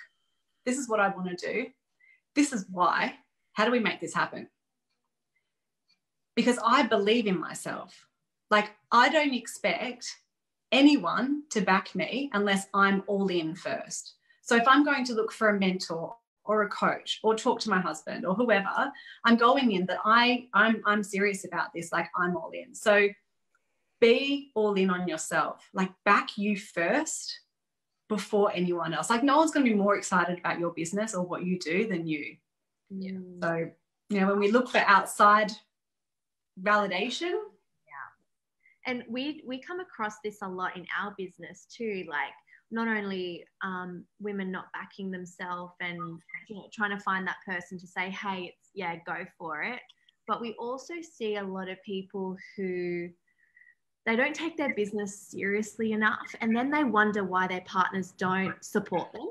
[0.63, 1.65] this is what I want to do.
[2.36, 3.15] This is why.
[3.53, 4.47] How do we make this happen?
[6.36, 8.06] Because I believe in myself.
[8.51, 10.06] Like, I don't expect
[10.73, 14.15] anyone to back me unless I'm all in first.
[14.41, 17.69] So if I'm going to look for a mentor or a coach or talk to
[17.69, 18.91] my husband or whoever
[19.23, 22.75] i'm going in that i i'm i'm serious about this like i'm all in.
[22.75, 23.07] So
[24.03, 25.69] be all in on yourself.
[25.73, 27.39] Like back you first
[28.09, 29.09] before anyone else.
[29.09, 31.88] Like no one's going to be more excited about your business or what you do
[31.88, 32.36] than you.
[32.89, 33.19] Yeah.
[33.41, 33.69] So
[34.09, 35.53] you know when we look for outside
[36.62, 37.33] validation
[38.85, 42.33] and we we come across this a lot in our business too like
[42.73, 46.19] not only um, women not backing themselves and
[46.49, 49.79] you know, trying to find that person to say, hey, it's yeah, go for it.
[50.27, 53.09] But we also see a lot of people who
[54.05, 58.55] they don't take their business seriously enough and then they wonder why their partners don't
[58.63, 59.29] support them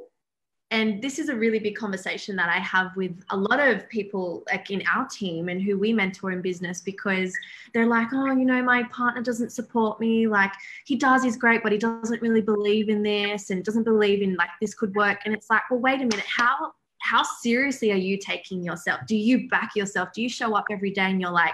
[0.73, 4.43] and this is a really big conversation that I have with a lot of people
[4.51, 7.37] like in our team and who we mentor in business because
[7.75, 10.27] they're like, oh, you know, my partner doesn't support me.
[10.27, 10.51] Like
[10.87, 14.35] he does, he's great, but he doesn't really believe in this and doesn't believe in
[14.37, 15.21] like this could work.
[15.27, 19.01] And it's like, well, wait a minute, how how seriously are you taking yourself?
[19.07, 20.11] Do you back yourself?
[20.15, 21.53] Do you show up every day and you're like,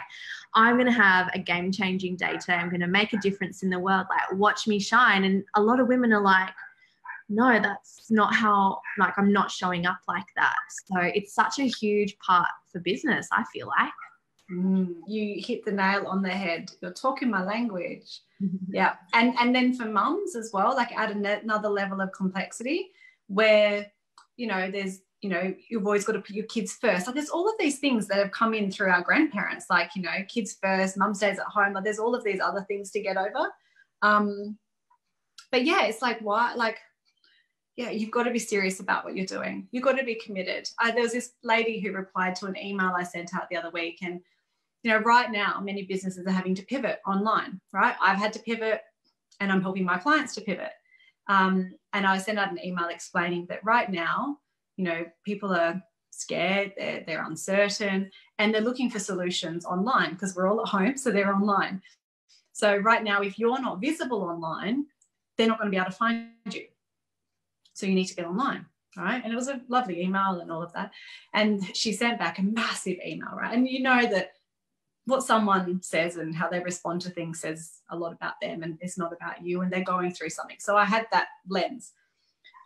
[0.55, 2.55] I'm going to have a game changing day today.
[2.55, 4.07] I'm going to make a difference in the world.
[4.11, 5.25] Like, watch me shine.
[5.25, 6.51] And a lot of women are like,
[7.29, 10.57] no, that's not how, like, I'm not showing up like that.
[10.87, 13.93] So it's such a huge part for business, I feel like.
[14.51, 16.71] Mm, you hit the nail on the head.
[16.81, 18.23] You're talking my language.
[18.71, 18.95] yeah.
[19.13, 22.91] And and then for mums as well, like add another level of complexity
[23.27, 23.87] where,
[24.37, 27.07] you know, there's, you know, you've always got to put your kids first.
[27.07, 30.01] Like there's all of these things that have come in through our grandparents, like, you
[30.01, 31.75] know, kids first, mum stays at home.
[31.75, 33.51] Like there's all of these other things to get over.
[34.01, 34.57] Um,
[35.51, 36.79] but yeah, it's like why like
[37.79, 39.69] yeah, you've got to be serious about what you're doing.
[39.71, 40.69] You've got to be committed.
[40.83, 43.71] Uh, there was this lady who replied to an email I sent out the other
[43.71, 44.21] week, and
[44.83, 47.95] you know, right now, many businesses are having to pivot online, right?
[48.03, 48.81] I've had to pivot
[49.39, 50.73] and I'm helping my clients to pivot.
[51.29, 54.39] Um, and I sent out an email explaining that right now,
[54.77, 60.35] you know, people are scared, they're, they're uncertain, and they're looking for solutions online because
[60.35, 61.81] we're all at home, so they're online.
[62.53, 64.87] So, right now, if you're not visible online,
[65.37, 66.67] they're not going to be able to find you.
[67.79, 69.23] So, you need to get online right?
[69.23, 70.91] And it was a lovely email and all of that.
[71.33, 73.55] And she sent back a massive email, right?
[73.55, 74.33] And you know that
[75.05, 78.77] what someone says and how they respond to things says a lot about them and
[78.81, 80.57] it's not about you and they're going through something.
[80.59, 81.93] So I had that lens.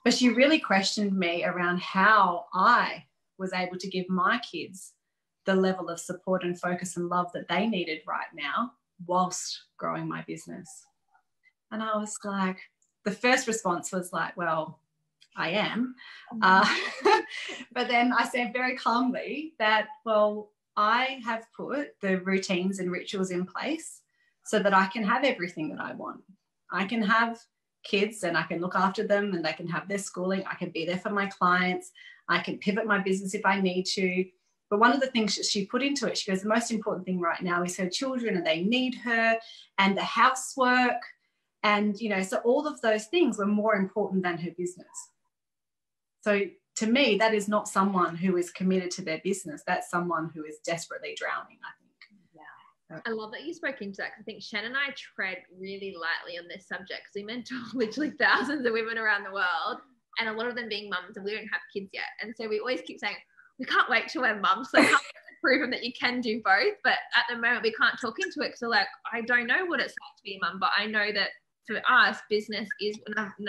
[0.05, 3.05] But she really questioned me around how I
[3.39, 4.95] was able to give my kids
[5.45, 8.73] the level of support and focus and love that they needed right now
[9.07, 10.87] whilst growing my business.
[11.71, 12.59] And I was like,
[13.05, 14.81] the first response was like, well,
[15.37, 15.95] I am.
[16.33, 16.41] Mm-hmm.
[16.43, 17.21] Uh,
[17.73, 23.31] but then I said very calmly that, well, I have put the routines and rituals
[23.31, 24.01] in place
[24.45, 26.23] so that I can have everything that I want.
[26.71, 27.39] I can have
[27.85, 30.45] kids and I can look after them and they can have their schooling.
[30.51, 31.91] I can be there for my clients.
[32.29, 34.25] I can pivot my business if I need to.
[34.71, 37.05] But one of the things that she put into it, she goes, the most important
[37.05, 39.37] thing right now is her children and they need her
[39.79, 41.03] and the housework.
[41.63, 44.87] And, you know, so all of those things were more important than her business.
[46.23, 46.41] So
[46.77, 49.63] to me, that is not someone who is committed to their business.
[49.67, 51.93] That's someone who is desperately drowning, I think.
[52.35, 53.01] Yeah.
[53.07, 54.13] I love that you spoke into that.
[54.13, 57.57] because I think Shannon and I tread really lightly on this subject because we mentor
[57.75, 59.81] literally thousands of women around the world
[60.19, 62.09] and a lot of them being mums and we don't have kids yet.
[62.23, 63.17] And so we always keep saying,
[63.59, 64.71] we can't wait till we're mums.
[64.71, 64.83] So
[65.43, 66.75] prove them that you can do both.
[66.85, 69.81] But at the moment, we can't talk into it because like, I don't know what
[69.81, 71.31] it's like to be a mum, but I know that
[71.67, 72.99] for us, business is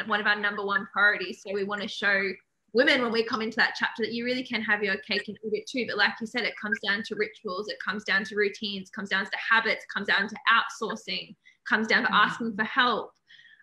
[0.08, 1.42] one of our number one priorities.
[1.46, 2.32] So we want to show
[2.74, 5.38] women when we come into that chapter that you really can have your cake and
[5.46, 5.86] eat it too.
[5.88, 9.10] But like you said it comes down to rituals it comes down to routines comes
[9.10, 11.36] down to habits comes down to outsourcing
[11.68, 12.14] comes down to mm.
[12.14, 13.12] asking for help.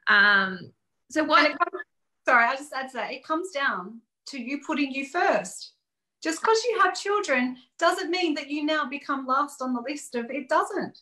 [0.09, 0.73] Um
[1.11, 1.85] so what comes,
[2.25, 5.73] sorry i just add to that it comes down to you putting you first.
[6.23, 10.15] Just because you have children doesn't mean that you now become last on the list
[10.15, 10.99] of it doesn't.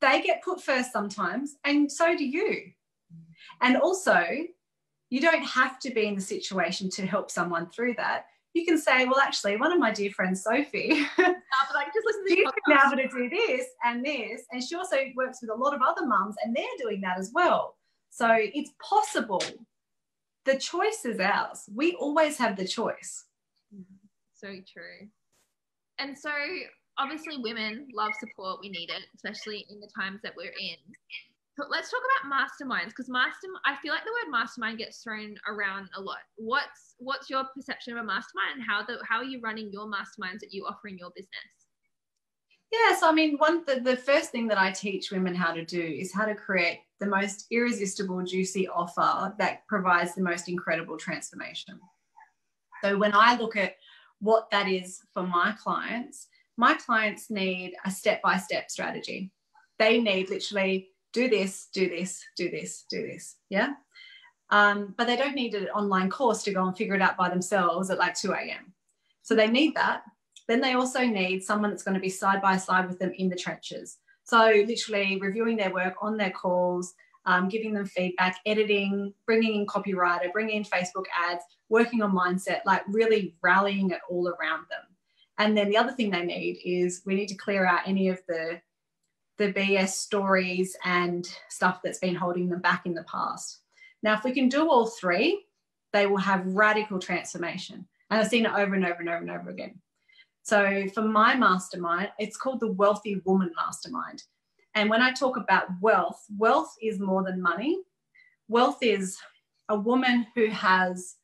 [0.00, 2.72] They get put first sometimes and so do you.
[3.60, 4.24] And also
[5.10, 8.26] you don't have to be in the situation to help someone through that.
[8.54, 11.32] You can say, well, actually, one of my dear friends, Sophie, uh,
[11.74, 14.42] like, just listen to she's been able to do this and this.
[14.52, 17.30] And she also works with a lot of other mums, and they're doing that as
[17.32, 17.76] well.
[18.10, 19.42] So it's possible.
[20.44, 21.68] The choice is ours.
[21.74, 23.24] We always have the choice.
[24.34, 25.08] So true.
[25.98, 26.30] And so
[26.96, 28.60] obviously women love support.
[28.60, 30.76] We need it, especially in the times that we're in
[31.68, 35.88] let's talk about masterminds because master I feel like the word mastermind gets thrown around
[35.96, 36.18] a lot.
[36.36, 39.86] What's what's your perception of a mastermind and how the how are you running your
[39.86, 41.30] masterminds that you offer in your business?
[42.70, 45.80] Yes, I mean one the, the first thing that I teach women how to do
[45.80, 51.80] is how to create the most irresistible juicy offer that provides the most incredible transformation.
[52.82, 53.76] So when I look at
[54.20, 59.30] what that is for my clients, my clients need a step-by-step strategy.
[59.78, 63.36] They need literally do this, do this, do this, do this.
[63.50, 63.72] Yeah.
[64.50, 67.28] Um, but they don't need an online course to go and figure it out by
[67.28, 68.72] themselves at like 2 a.m.
[69.22, 70.02] So they need that.
[70.46, 73.28] Then they also need someone that's going to be side by side with them in
[73.28, 73.98] the trenches.
[74.22, 76.94] So literally reviewing their work on their calls,
[77.26, 82.60] um, giving them feedback, editing, bringing in copywriter, bringing in Facebook ads, working on mindset,
[82.64, 84.84] like really rallying it all around them.
[85.38, 88.20] And then the other thing they need is we need to clear out any of
[88.28, 88.60] the
[89.38, 93.60] the BS stories and stuff that's been holding them back in the past.
[94.02, 95.44] Now, if we can do all three,
[95.92, 97.86] they will have radical transformation.
[98.10, 99.80] And I've seen it over and over and over and over again.
[100.42, 104.24] So for my mastermind, it's called the Wealthy Woman Mastermind.
[104.74, 107.78] And when I talk about wealth, wealth is more than money.
[108.48, 109.18] Wealth is
[109.68, 111.16] a woman who has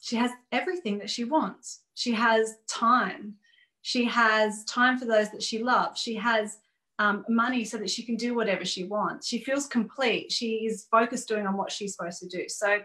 [0.00, 1.80] she has everything that she wants.
[1.94, 3.36] She has time.
[3.80, 5.98] She has time for those that she loves.
[5.98, 6.58] She has
[6.98, 9.26] um, money so that she can do whatever she wants.
[9.26, 10.30] She feels complete.
[10.30, 12.48] She is focused doing on what she's supposed to do.
[12.48, 12.80] So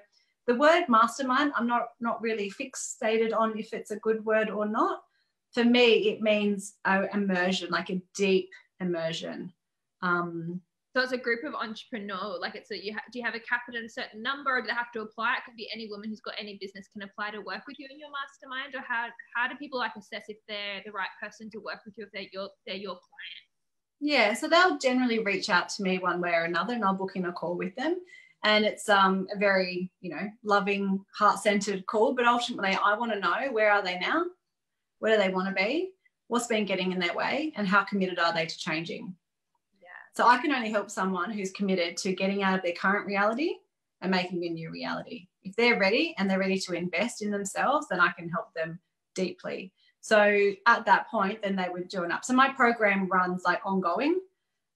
[0.47, 4.65] the word mastermind, I'm not not really fixated on if it's a good word or
[4.65, 5.01] not.
[5.53, 8.49] for me, it means a immersion, like a deep
[8.79, 9.51] immersion.
[10.01, 10.61] Um,
[10.95, 12.39] so it's a group of entrepreneurs.
[12.41, 14.61] Like it's a you ha- do you have a cap at a certain number, or
[14.61, 15.35] do they have to apply?
[15.37, 17.87] It could be any woman who's got any business can apply to work with you
[17.89, 21.49] in your mastermind, or how how do people like assess if they're the right person
[21.51, 23.48] to work with you if they're your they're your client?
[24.01, 27.15] Yeah, so they'll generally reach out to me one way or another, and I'll book
[27.15, 27.97] in a call with them.
[28.43, 32.13] And it's um, a very you know loving, heart centered call.
[32.13, 34.25] But ultimately, I want to know where are they now,
[34.99, 35.91] where do they want to be,
[36.27, 39.13] what's been getting in their way, and how committed are they to changing.
[39.81, 39.87] Yeah.
[40.15, 43.55] So I can only help someone who's committed to getting out of their current reality
[44.01, 45.27] and making a new reality.
[45.43, 48.79] If they're ready and they're ready to invest in themselves, then I can help them
[49.15, 49.73] deeply.
[50.01, 52.23] So at that point, then they would join up.
[52.23, 54.19] So my program runs like ongoing.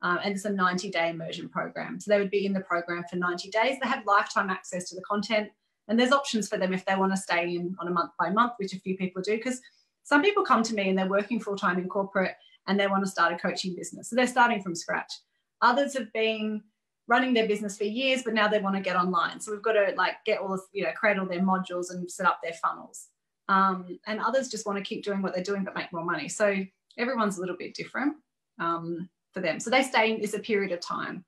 [0.01, 1.99] Um, and it's a 90 day immersion program.
[1.99, 3.77] So they would be in the program for 90 days.
[3.81, 5.49] They have lifetime access to the content,
[5.87, 8.29] and there's options for them if they want to stay in on a month by
[8.29, 9.37] month, which a few people do.
[9.37, 9.61] Because
[10.03, 12.35] some people come to me and they're working full time in corporate
[12.67, 14.09] and they want to start a coaching business.
[14.09, 15.11] So they're starting from scratch.
[15.61, 16.61] Others have been
[17.07, 19.39] running their business for years, but now they want to get online.
[19.39, 22.09] So we've got to like get all this, you know, create all their modules and
[22.09, 23.07] set up their funnels.
[23.49, 26.29] Um, and others just want to keep doing what they're doing but make more money.
[26.29, 26.63] So
[26.97, 28.15] everyone's a little bit different
[28.59, 29.59] um, for them.
[29.59, 31.25] So they stay in this a period of time.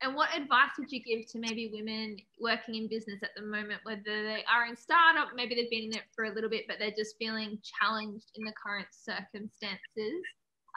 [0.00, 3.82] And what advice would you give to maybe women working in business at the moment,
[3.84, 6.78] whether they are in startup, maybe they've been in it for a little bit, but
[6.80, 9.78] they're just feeling challenged in the current circumstances?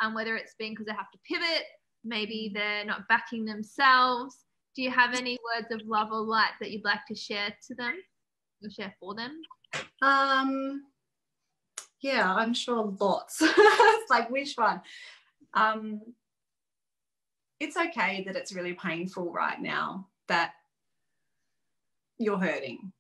[0.03, 1.63] Um, whether it's been because they have to pivot,
[2.03, 4.45] maybe they're not backing themselves.
[4.75, 7.75] Do you have any words of love or light that you'd like to share to
[7.75, 7.95] them
[8.63, 9.41] or share for them?
[10.01, 10.83] Um,
[12.01, 13.41] yeah, I'm sure lots.
[14.09, 14.81] like which one?
[15.53, 16.01] Um,
[17.59, 20.53] it's okay that it's really painful right now that
[22.17, 22.91] you're hurting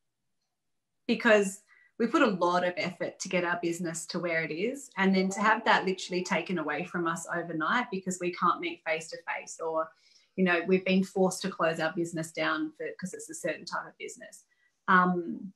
[1.07, 1.61] because
[1.97, 5.15] we put a lot of effort to get our business to where it is and
[5.15, 9.09] then to have that literally taken away from us overnight because we can't meet face
[9.09, 9.87] to face or
[10.35, 13.87] you know we've been forced to close our business down because it's a certain type
[13.87, 14.43] of business
[14.87, 15.53] um,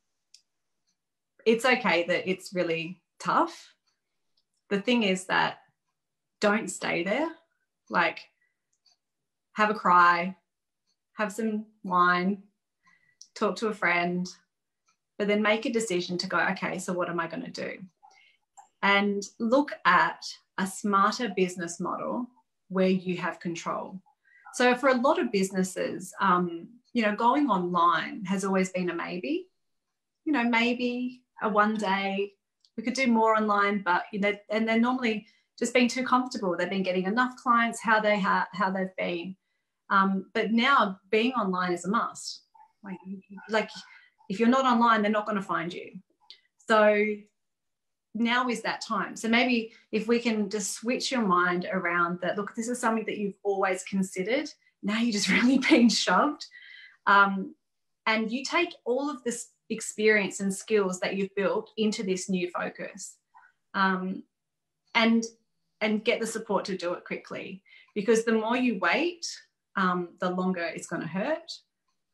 [1.45, 3.73] it's okay that it's really tough
[4.69, 5.59] the thing is that
[6.41, 7.30] don't stay there
[7.89, 8.19] like
[9.53, 10.36] have a cry
[11.13, 12.43] have some wine
[13.36, 14.30] talk to a friend
[15.19, 17.77] but then make a decision to go, okay, so what am I going to do?
[18.82, 20.25] And look at
[20.57, 22.25] a smarter business model
[22.69, 23.99] where you have control.
[24.53, 28.95] So for a lot of businesses, um, you know, going online has always been a
[28.95, 29.47] maybe.
[30.25, 32.33] You know, maybe a one day
[32.77, 35.25] we could do more online, but you know, and they're normally
[35.57, 36.55] just being too comfortable.
[36.55, 39.35] They've been getting enough clients, how they how they've been.
[39.89, 42.43] Um, but now being online is a must.
[42.83, 42.97] Like,
[43.49, 43.69] like
[44.29, 45.91] if you're not online, they're not going to find you.
[46.67, 47.03] So
[48.13, 49.15] now is that time.
[49.15, 53.05] So maybe if we can just switch your mind around that, look, this is something
[53.05, 54.49] that you've always considered.
[54.83, 56.45] Now you're just really being shoved.
[57.08, 57.56] Um,
[58.06, 62.50] and you take all of this experience and skills that you've built into this new
[62.50, 63.18] focus.
[63.74, 64.24] Um,
[64.95, 65.24] and
[65.82, 67.62] and get the support to do it quickly
[67.95, 69.26] because the more you wait
[69.76, 71.52] um, the longer it's going to hurt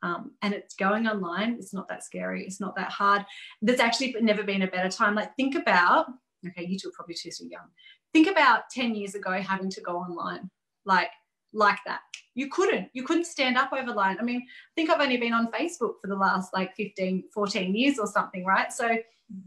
[0.04, 1.56] um, and it's going online.
[1.58, 2.46] It's not that scary.
[2.46, 3.26] It's not that hard.
[3.62, 5.16] There's actually never been a better time.
[5.16, 6.08] Like think about,
[6.48, 7.68] okay, you two are probably too, too young.
[8.14, 10.50] Think about 10 years ago having to go online,
[10.86, 11.10] like,
[11.56, 12.02] like that.
[12.36, 14.18] You couldn't, you couldn't stand up over line.
[14.20, 17.76] I mean, I think I've only been on Facebook for the last like 15, 14
[17.76, 18.72] years or something, right?
[18.72, 18.98] So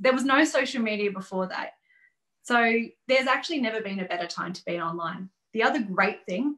[0.00, 1.74] there was no social media before that.
[2.42, 5.28] So there's actually never been a better time to be online.
[5.52, 6.56] The other great thing,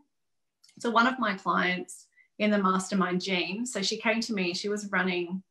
[0.78, 2.06] so one of my clients,
[2.40, 3.66] in the mastermind Jean.
[3.66, 5.42] So she came to me, she was running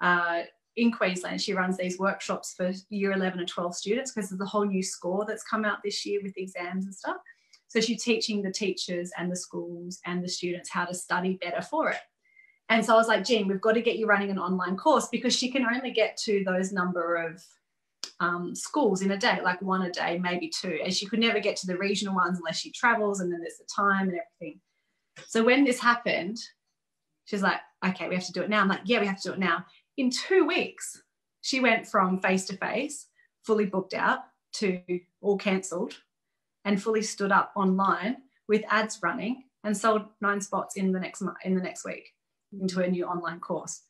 [0.00, 0.42] uh,
[0.76, 1.42] in Queensland.
[1.42, 4.82] She runs these workshops for year 11 and 12 students because there's a whole new
[4.82, 7.16] score that's come out this year with exams and stuff.
[7.68, 11.62] So she's teaching the teachers and the schools and the students how to study better
[11.62, 12.00] for it.
[12.70, 15.08] And so I was like, Jean, we've got to get you running an online course
[15.08, 17.42] because she can only get to those number of
[18.20, 20.78] um, schools in a day, like one a day, maybe two.
[20.82, 23.58] And she could never get to the regional ones unless she travels and then there's
[23.58, 24.60] the time and everything.
[25.26, 26.38] So when this happened,
[27.24, 28.60] she's like, okay, we have to do it now.
[28.60, 29.64] I'm like, yeah, we have to do it now.
[29.96, 31.02] In two weeks,
[31.40, 33.06] she went from face to face,
[33.44, 34.20] fully booked out,
[34.54, 34.80] to
[35.20, 35.94] all cancelled,
[36.68, 41.24] and fully stood up online with ads running and sold nine spots in the next
[41.44, 42.14] in the next week
[42.60, 43.82] into a new online course.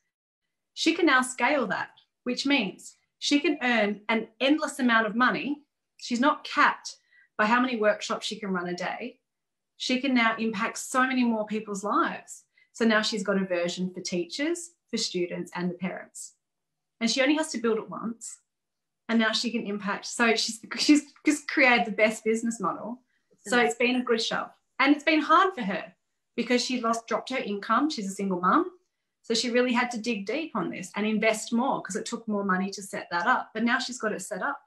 [0.74, 1.90] She can now scale that,
[2.24, 5.64] which means she can earn an endless amount of money.
[5.98, 6.96] She's not capped
[7.36, 9.20] by how many workshops she can run a day
[9.78, 12.44] she can now impact so many more people's lives.
[12.72, 16.34] So now she's got a version for teachers, for students, and the parents.
[17.00, 18.38] And she only has to build it once.
[19.08, 20.06] and now she can impact.
[20.06, 23.02] So she's she's just created the best business model.
[23.46, 24.46] So it's been a good show,
[24.78, 25.84] and it's been hard for her
[26.36, 27.88] because she lost dropped her income.
[27.88, 28.70] She's a single mum,
[29.22, 32.26] so she really had to dig deep on this and invest more because it took
[32.28, 33.50] more money to set that up.
[33.54, 34.58] But now she's got it set up.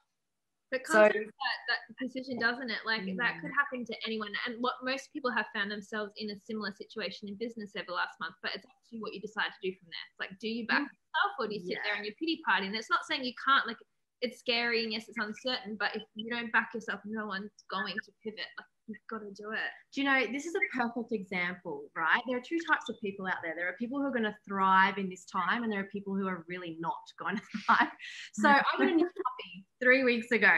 [0.72, 2.80] But so, that, that decision, doesn't it?
[2.86, 3.18] Like mm.
[3.18, 4.32] that could happen to anyone.
[4.48, 7.94] And what most people have found themselves in a similar situation in business over the
[7.94, 8.36] last month.
[8.42, 10.06] But it's actually what you decide to do from there.
[10.08, 10.96] It's like, do you back mm.
[10.96, 11.84] yourself or do you sit yeah.
[11.84, 12.72] there and your pity party?
[12.72, 13.68] And it's not saying you can't.
[13.68, 13.84] Like
[14.22, 15.76] it's scary and yes, it's uncertain.
[15.80, 18.46] But if you don't back yourself, no one's going to pivot.
[18.58, 19.72] Like you've got to do it.
[19.94, 22.22] Do you know, this is a perfect example, right?
[22.28, 23.54] There are two types of people out there.
[23.56, 26.16] There are people who are going to thrive in this time, and there are people
[26.16, 27.90] who are really not going to thrive.
[28.34, 30.56] So I got a new puppy three weeks ago,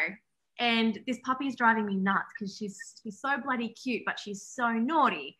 [0.60, 4.46] and this puppy is driving me nuts because she's she's so bloody cute, but she's
[4.46, 5.38] so naughty.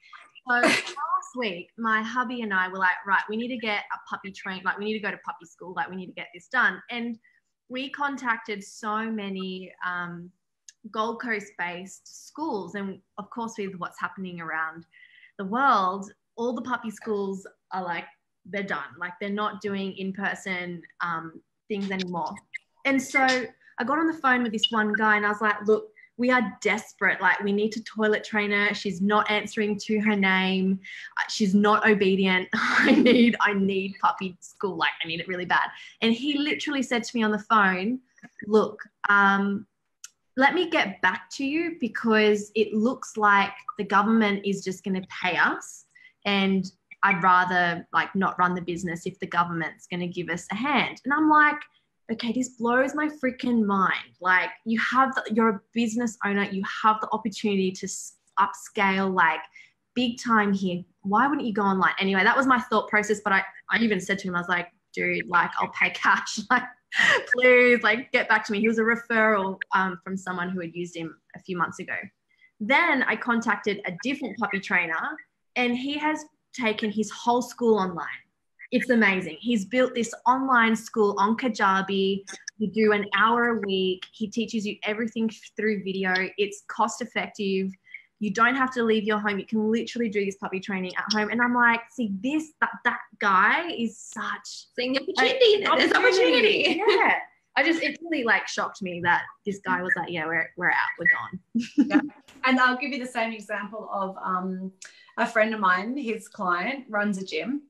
[0.50, 4.10] So last week, my hubby and I were like, right, we need to get a
[4.10, 6.28] puppy train, like we need to go to puppy school, like we need to get
[6.34, 6.82] this done.
[6.92, 7.18] And
[7.74, 10.30] we contacted so many um,
[10.92, 12.76] Gold Coast based schools.
[12.76, 14.86] And of course, with what's happening around
[15.40, 18.06] the world, all the puppy schools are like,
[18.46, 18.94] they're done.
[19.00, 22.36] Like they're not doing in person um, things anymore.
[22.86, 25.56] And so I got on the phone with this one guy and I was like,
[25.66, 27.22] look, we are desperate.
[27.22, 28.74] Like, we need to toilet train her.
[28.74, 30.80] She's not answering to her name.
[31.30, 32.48] She's not obedient.
[32.54, 34.76] I need, I need puppy school.
[34.76, 35.70] Like, I need it really bad.
[36.02, 38.00] And he literally said to me on the phone,
[38.46, 39.66] look, um,
[40.38, 45.00] let me get back to you because it looks like the government is just going
[45.00, 45.86] to pay us
[46.26, 46.72] and
[47.04, 50.56] I'd rather like not run the business if the government's going to give us a
[50.56, 51.02] hand.
[51.04, 51.58] And I'm like,
[52.12, 54.16] okay, this blows my freaking mind.
[54.22, 57.88] Like you have, the, you're a business owner, you have the opportunity to
[58.40, 59.40] upscale like
[59.96, 60.84] big time here.
[61.02, 61.94] Why wouldn't you go online?
[62.00, 63.22] Anyway, that was my thought process.
[63.24, 66.40] But I, I even said to him, I was like, dude, like I'll pay cash.
[66.50, 66.64] Like
[67.34, 68.60] please like get back to me.
[68.60, 71.96] He was a referral um, from someone who had used him a few months ago.
[72.60, 75.18] Then I contacted a different puppy trainer
[75.56, 76.24] and he has
[76.54, 78.08] taken his whole school online.
[78.74, 79.38] It's amazing.
[79.40, 82.24] He's built this online school on Kajabi.
[82.58, 84.04] You do an hour a week.
[84.12, 86.12] He teaches you everything through video.
[86.40, 87.70] It's cost effective.
[88.18, 89.38] You don't have to leave your home.
[89.38, 91.30] You can literally do this puppy training at home.
[91.30, 95.64] And I'm like, see, this that that guy is such seeing the opportunity.
[95.64, 96.82] There's opportunity.
[96.88, 97.16] Yeah.
[97.56, 100.72] I just it really like shocked me that this guy was like, yeah, we're we're
[100.72, 101.40] out, we're gone.
[101.78, 102.02] yeah.
[102.46, 104.72] And I'll give you the same example of um,
[105.18, 105.96] a friend of mine.
[105.96, 107.62] His client runs a gym,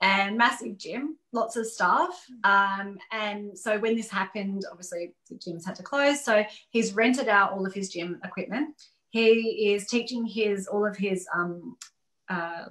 [0.00, 2.26] and massive gym, lots of staff.
[2.42, 6.24] Um, and so when this happened, obviously the gyms had to close.
[6.24, 8.74] So he's rented out all of his gym equipment
[9.14, 11.76] he is teaching his all of his um,
[12.28, 12.64] uh,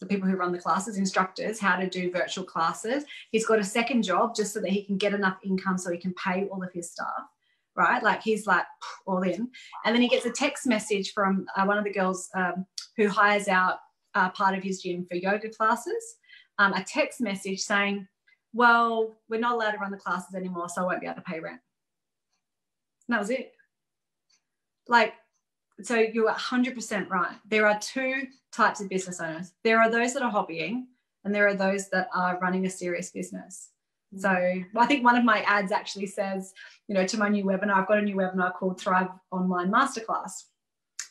[0.00, 3.04] the people who run the classes, instructors, how to do virtual classes.
[3.30, 5.98] He's got a second job just so that he can get enough income so he
[5.98, 7.28] can pay all of his staff,
[7.76, 8.02] right?
[8.02, 8.64] Like he's like
[9.06, 9.50] all in.
[9.84, 12.64] And then he gets a text message from uh, one of the girls um,
[12.96, 13.76] who hires out
[14.14, 16.16] uh, part of his gym for yoga classes,
[16.58, 18.06] um, a text message saying,
[18.52, 21.22] Well, we're not allowed to run the classes anymore, so I won't be able to
[21.22, 21.60] pay rent.
[23.08, 23.52] And that was it.
[24.88, 25.14] Like,
[25.82, 27.36] so you're 100% right.
[27.48, 29.52] There are two types of business owners.
[29.64, 30.84] There are those that are hobbying,
[31.24, 33.70] and there are those that are running a serious business.
[34.16, 36.52] So I think one of my ads actually says,
[36.88, 40.44] you know, to my new webinar, I've got a new webinar called Thrive Online Masterclass.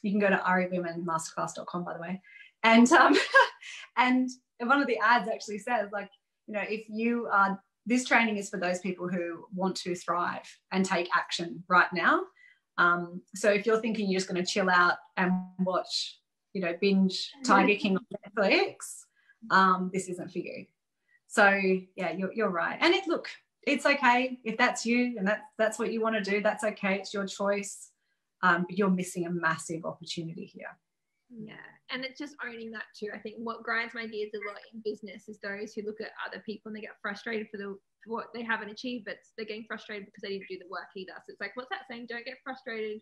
[0.04, 2.22] You can go to ariwomenmasterclass.com, by the way.
[2.64, 3.18] And um,
[3.98, 6.10] and one of the ads actually says, like,
[6.48, 10.48] you know, if you are this training is for those people who want to thrive
[10.72, 12.22] and take action right now
[12.78, 16.20] um, so if you're thinking you're just going to chill out and watch,
[16.54, 19.04] you know, binge Tiger King on Netflix,
[19.50, 20.66] um, this isn't for you.
[21.28, 21.48] So
[21.96, 22.78] yeah, you're, you're right.
[22.82, 23.28] And it look,
[23.64, 26.42] it's okay if that's you and that's that's what you want to do.
[26.42, 26.96] That's okay.
[26.96, 27.92] It's your choice.
[28.44, 30.76] Um, but you're missing a massive opportunity here.
[31.34, 33.10] Yeah, and it's just owning that too.
[33.16, 36.12] I think what grinds my gears a lot in business is those who look at
[36.28, 39.46] other people and they get frustrated for the for what they haven't achieved, but they're
[39.46, 41.14] getting frustrated because they didn't do the work either.
[41.18, 42.08] So it's like, what's that saying?
[42.10, 43.00] Don't get frustrated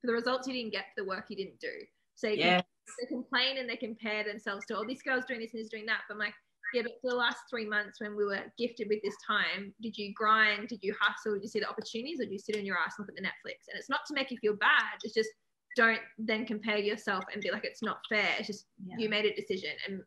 [0.00, 1.74] for the results you didn't get for the work you didn't do.
[2.14, 2.28] So.
[2.28, 2.62] Can,
[3.00, 5.86] they complain and they compare themselves to, oh, this girl's doing this and is doing
[5.86, 6.00] that.
[6.08, 6.34] But I'm like,
[6.74, 9.96] yeah, but for the last three months when we were gifted with this time, did
[9.96, 10.68] you grind?
[10.68, 11.34] Did you hustle?
[11.34, 13.22] Did you see the opportunities or did you sit on your ass and look at
[13.22, 13.68] the Netflix?
[13.68, 14.98] And it's not to make you feel bad.
[15.04, 15.28] It's just
[15.76, 18.28] don't then compare yourself and be like it's not fair.
[18.38, 18.96] It's just yeah.
[18.98, 20.02] you made a decision and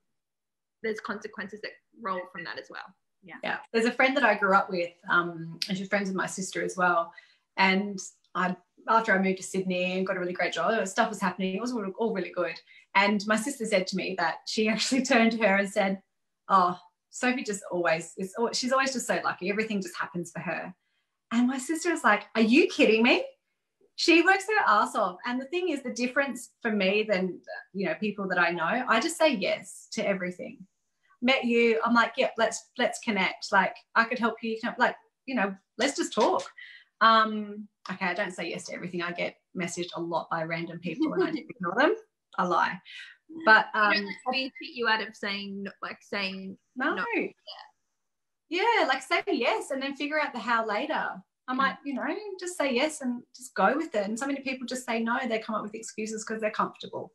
[0.84, 2.84] there's consequences that roll from that as well.
[3.24, 3.36] Yeah.
[3.44, 3.58] Yeah.
[3.74, 6.64] There's a friend that i grew up with um, and she's friends with my sister
[6.64, 7.12] as well.
[7.58, 8.00] And
[8.36, 8.56] i
[8.88, 11.56] after i moved to sydney and got a really great job stuff was happening.
[11.56, 12.60] It was all, all really good.
[12.94, 16.02] And my sister said to me that she actually turned to her and said
[16.50, 16.78] oh
[17.10, 19.50] sophie just always is she's always just so lucky.
[19.50, 20.74] Everything just happens for her.
[21.32, 23.26] And my sister was like, Are you kidding me?
[23.98, 25.18] She works her ass off.
[25.26, 27.40] And the thing is, the difference for me than
[27.74, 30.60] you know people that I know, I just say yes to everything.
[31.22, 33.52] Met you, I'm like, yeah, let's let's connect.
[33.52, 34.52] Like I could help you.
[34.52, 36.44] you can, like you know, let's just talk.
[37.02, 39.02] Um, okay, I don't say yes to everything.
[39.02, 41.96] I get messaged a lot by random people and I ignore them.
[42.38, 42.80] I lie.
[43.46, 46.96] But um, don't cheat you out of saying like saying no.
[46.96, 47.06] no.
[48.50, 51.10] Yeah, like say yes and then figure out the how later.
[51.48, 52.08] I might, you know,
[52.40, 54.08] just say yes and just go with it.
[54.08, 55.18] And so many people just say no.
[55.28, 57.14] They come up with excuses because they're comfortable.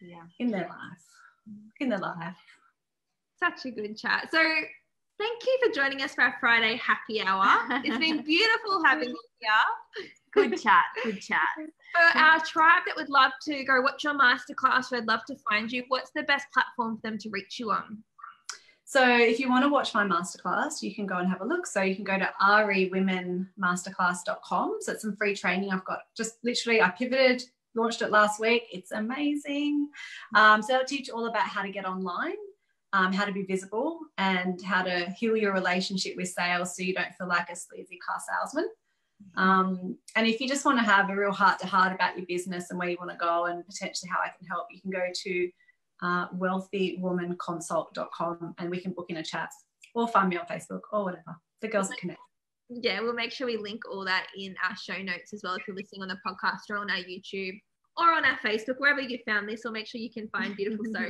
[0.00, 0.22] Yeah.
[0.38, 1.56] In their life.
[1.80, 2.36] In their life.
[3.38, 4.28] Such a good chat.
[4.30, 4.38] So
[5.18, 7.80] thank you for joining us for our Friday happy hour.
[7.84, 10.08] It's been beautiful having you here.
[10.32, 10.84] Good chat.
[11.02, 11.48] Good chat.
[11.94, 15.70] For our tribe that would love to go watch your masterclass, we'd love to find
[15.70, 15.84] you.
[15.88, 18.02] What's the best platform for them to reach you on?
[18.90, 21.64] So if you want to watch my masterclass, you can go and have a look.
[21.64, 24.78] So you can go to rewomenmasterclass.com.
[24.80, 25.70] So it's some free training.
[25.70, 27.44] I've got just literally, I pivoted,
[27.76, 28.64] launched it last week.
[28.72, 29.90] It's amazing.
[30.34, 32.34] Um, so I'll teach all about how to get online,
[32.92, 36.92] um, how to be visible, and how to heal your relationship with sales so you
[36.92, 38.68] don't feel like a sleazy car salesman.
[39.36, 42.26] Um, and if you just want to have a real heart to heart about your
[42.26, 44.90] business and where you want to go and potentially how I can help, you can
[44.90, 45.48] go to
[46.02, 49.50] uh, wealthywomanconsult.com and we can book in a chat
[49.94, 51.36] or find me on Facebook or whatever.
[51.60, 52.18] The girls that connect.
[52.68, 55.66] Yeah, we'll make sure we link all that in our show notes as well if
[55.66, 57.58] you're listening on the podcast or on our YouTube
[57.96, 60.84] or on our Facebook, wherever you found this, or make sure you can find beautiful
[60.94, 61.00] so.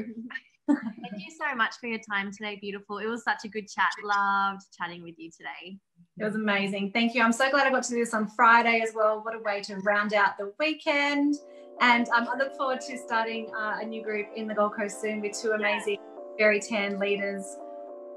[0.69, 2.99] Thank you so much for your time today, beautiful.
[2.99, 3.91] It was such a good chat.
[4.05, 5.79] Loved chatting with you today.
[6.19, 6.93] It was amazing.
[6.93, 7.23] Thank you.
[7.23, 9.23] I'm so glad I got to do this on Friday as well.
[9.23, 11.37] What a way to round out the weekend.
[11.81, 15.01] And um, I look forward to starting uh, a new group in the Gold Coast
[15.01, 15.99] soon with two amazing,
[16.39, 17.57] very tan leaders.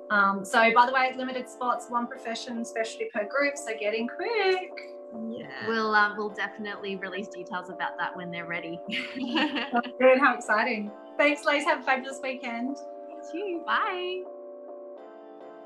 [0.09, 3.55] Um, so, by the way, limited spots, one profession, specialty per group.
[3.55, 4.71] So, get in quick.
[5.29, 5.47] Yeah.
[5.67, 8.79] We'll um, we'll definitely release details about that when they're ready.
[8.89, 10.19] Good.
[10.19, 10.91] How exciting.
[11.17, 11.65] Thanks, ladies.
[11.65, 12.77] Have a fabulous weekend.
[13.07, 13.63] Thank you.
[13.65, 14.23] Bye.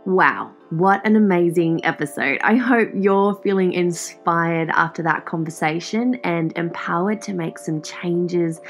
[0.08, 2.39] Wow, what an amazing episode.
[2.41, 8.62] I hope you're feeling inspired after that conversation and empowered to make some changes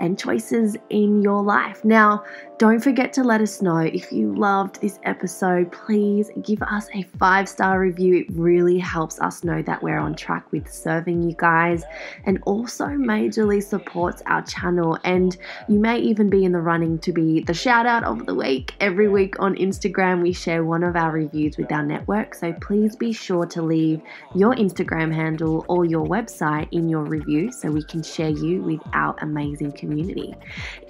[0.00, 1.84] and choices in your life.
[1.84, 2.24] Now,
[2.58, 5.70] don't forget to let us know if you loved this episode.
[5.72, 8.16] Please give us a five star review.
[8.16, 11.84] It really helps us know that we're on track with serving you guys
[12.24, 14.98] and also majorly supports our channel.
[15.04, 15.36] And
[15.68, 18.74] you may even be in the running to be the shout out of the week.
[18.80, 22.34] Every week on Instagram, we share one of our reviews with our network.
[22.34, 24.00] So please be sure to leave
[24.34, 28.80] your Instagram handle or your website in your review so we can share you with
[28.94, 30.34] our amazing community.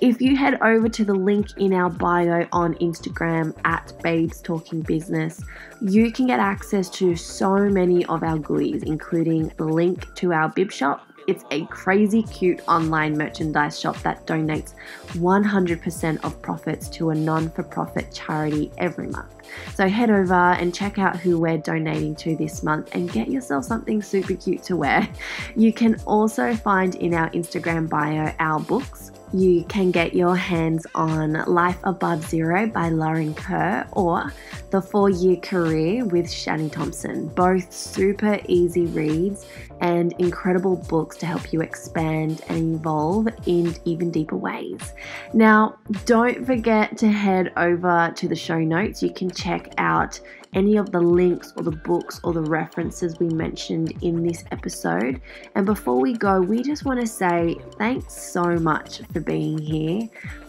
[0.01, 4.81] If you head over to the link in our bio on Instagram at Babes Talking
[4.81, 5.43] Business,
[5.81, 10.49] you can get access to so many of our goodies, including the link to our
[10.49, 11.06] bib shop.
[11.27, 14.75] It's a crazy cute online merchandise shop that donates
[15.15, 19.35] 100% of profits to a non for profit charity every month.
[19.75, 23.65] So head over and check out who we're donating to this month and get yourself
[23.65, 25.09] something super cute to wear.
[25.57, 30.87] You can also find in our Instagram bio our books you can get your hands
[30.95, 34.33] on Life Above Zero by Lauren Kerr or
[34.71, 37.29] The Four Year Career with Shani Thompson.
[37.29, 39.47] Both super easy reads
[39.81, 44.95] and incredible books to help you expand and evolve in even deeper ways.
[45.35, 49.03] Now, don't forget to head over to the show notes.
[49.03, 50.21] You can check out
[50.57, 55.21] any of the links or the books or the references we mentioned in this episode.
[55.55, 60.09] And before we go, we just want to say thanks so much for being here,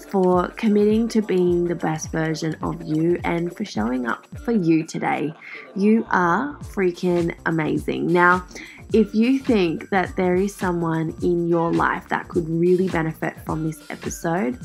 [0.10, 4.86] for committing to being the best version of you, and for showing up for you
[4.86, 5.34] today.
[5.76, 8.08] You are freaking amazing.
[8.08, 8.47] Now,
[8.93, 13.66] if you think that there is someone in your life that could really benefit from
[13.66, 14.58] this episode,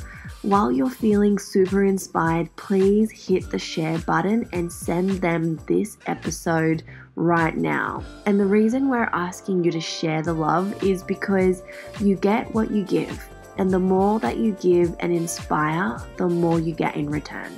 [0.42, 6.82] while you're feeling super inspired, please hit the share button and send them this episode
[7.14, 8.02] right now.
[8.26, 11.62] And the reason we're asking you to share the love is because
[12.00, 13.24] you get what you give.
[13.58, 17.54] And the more that you give and inspire, the more you get in return.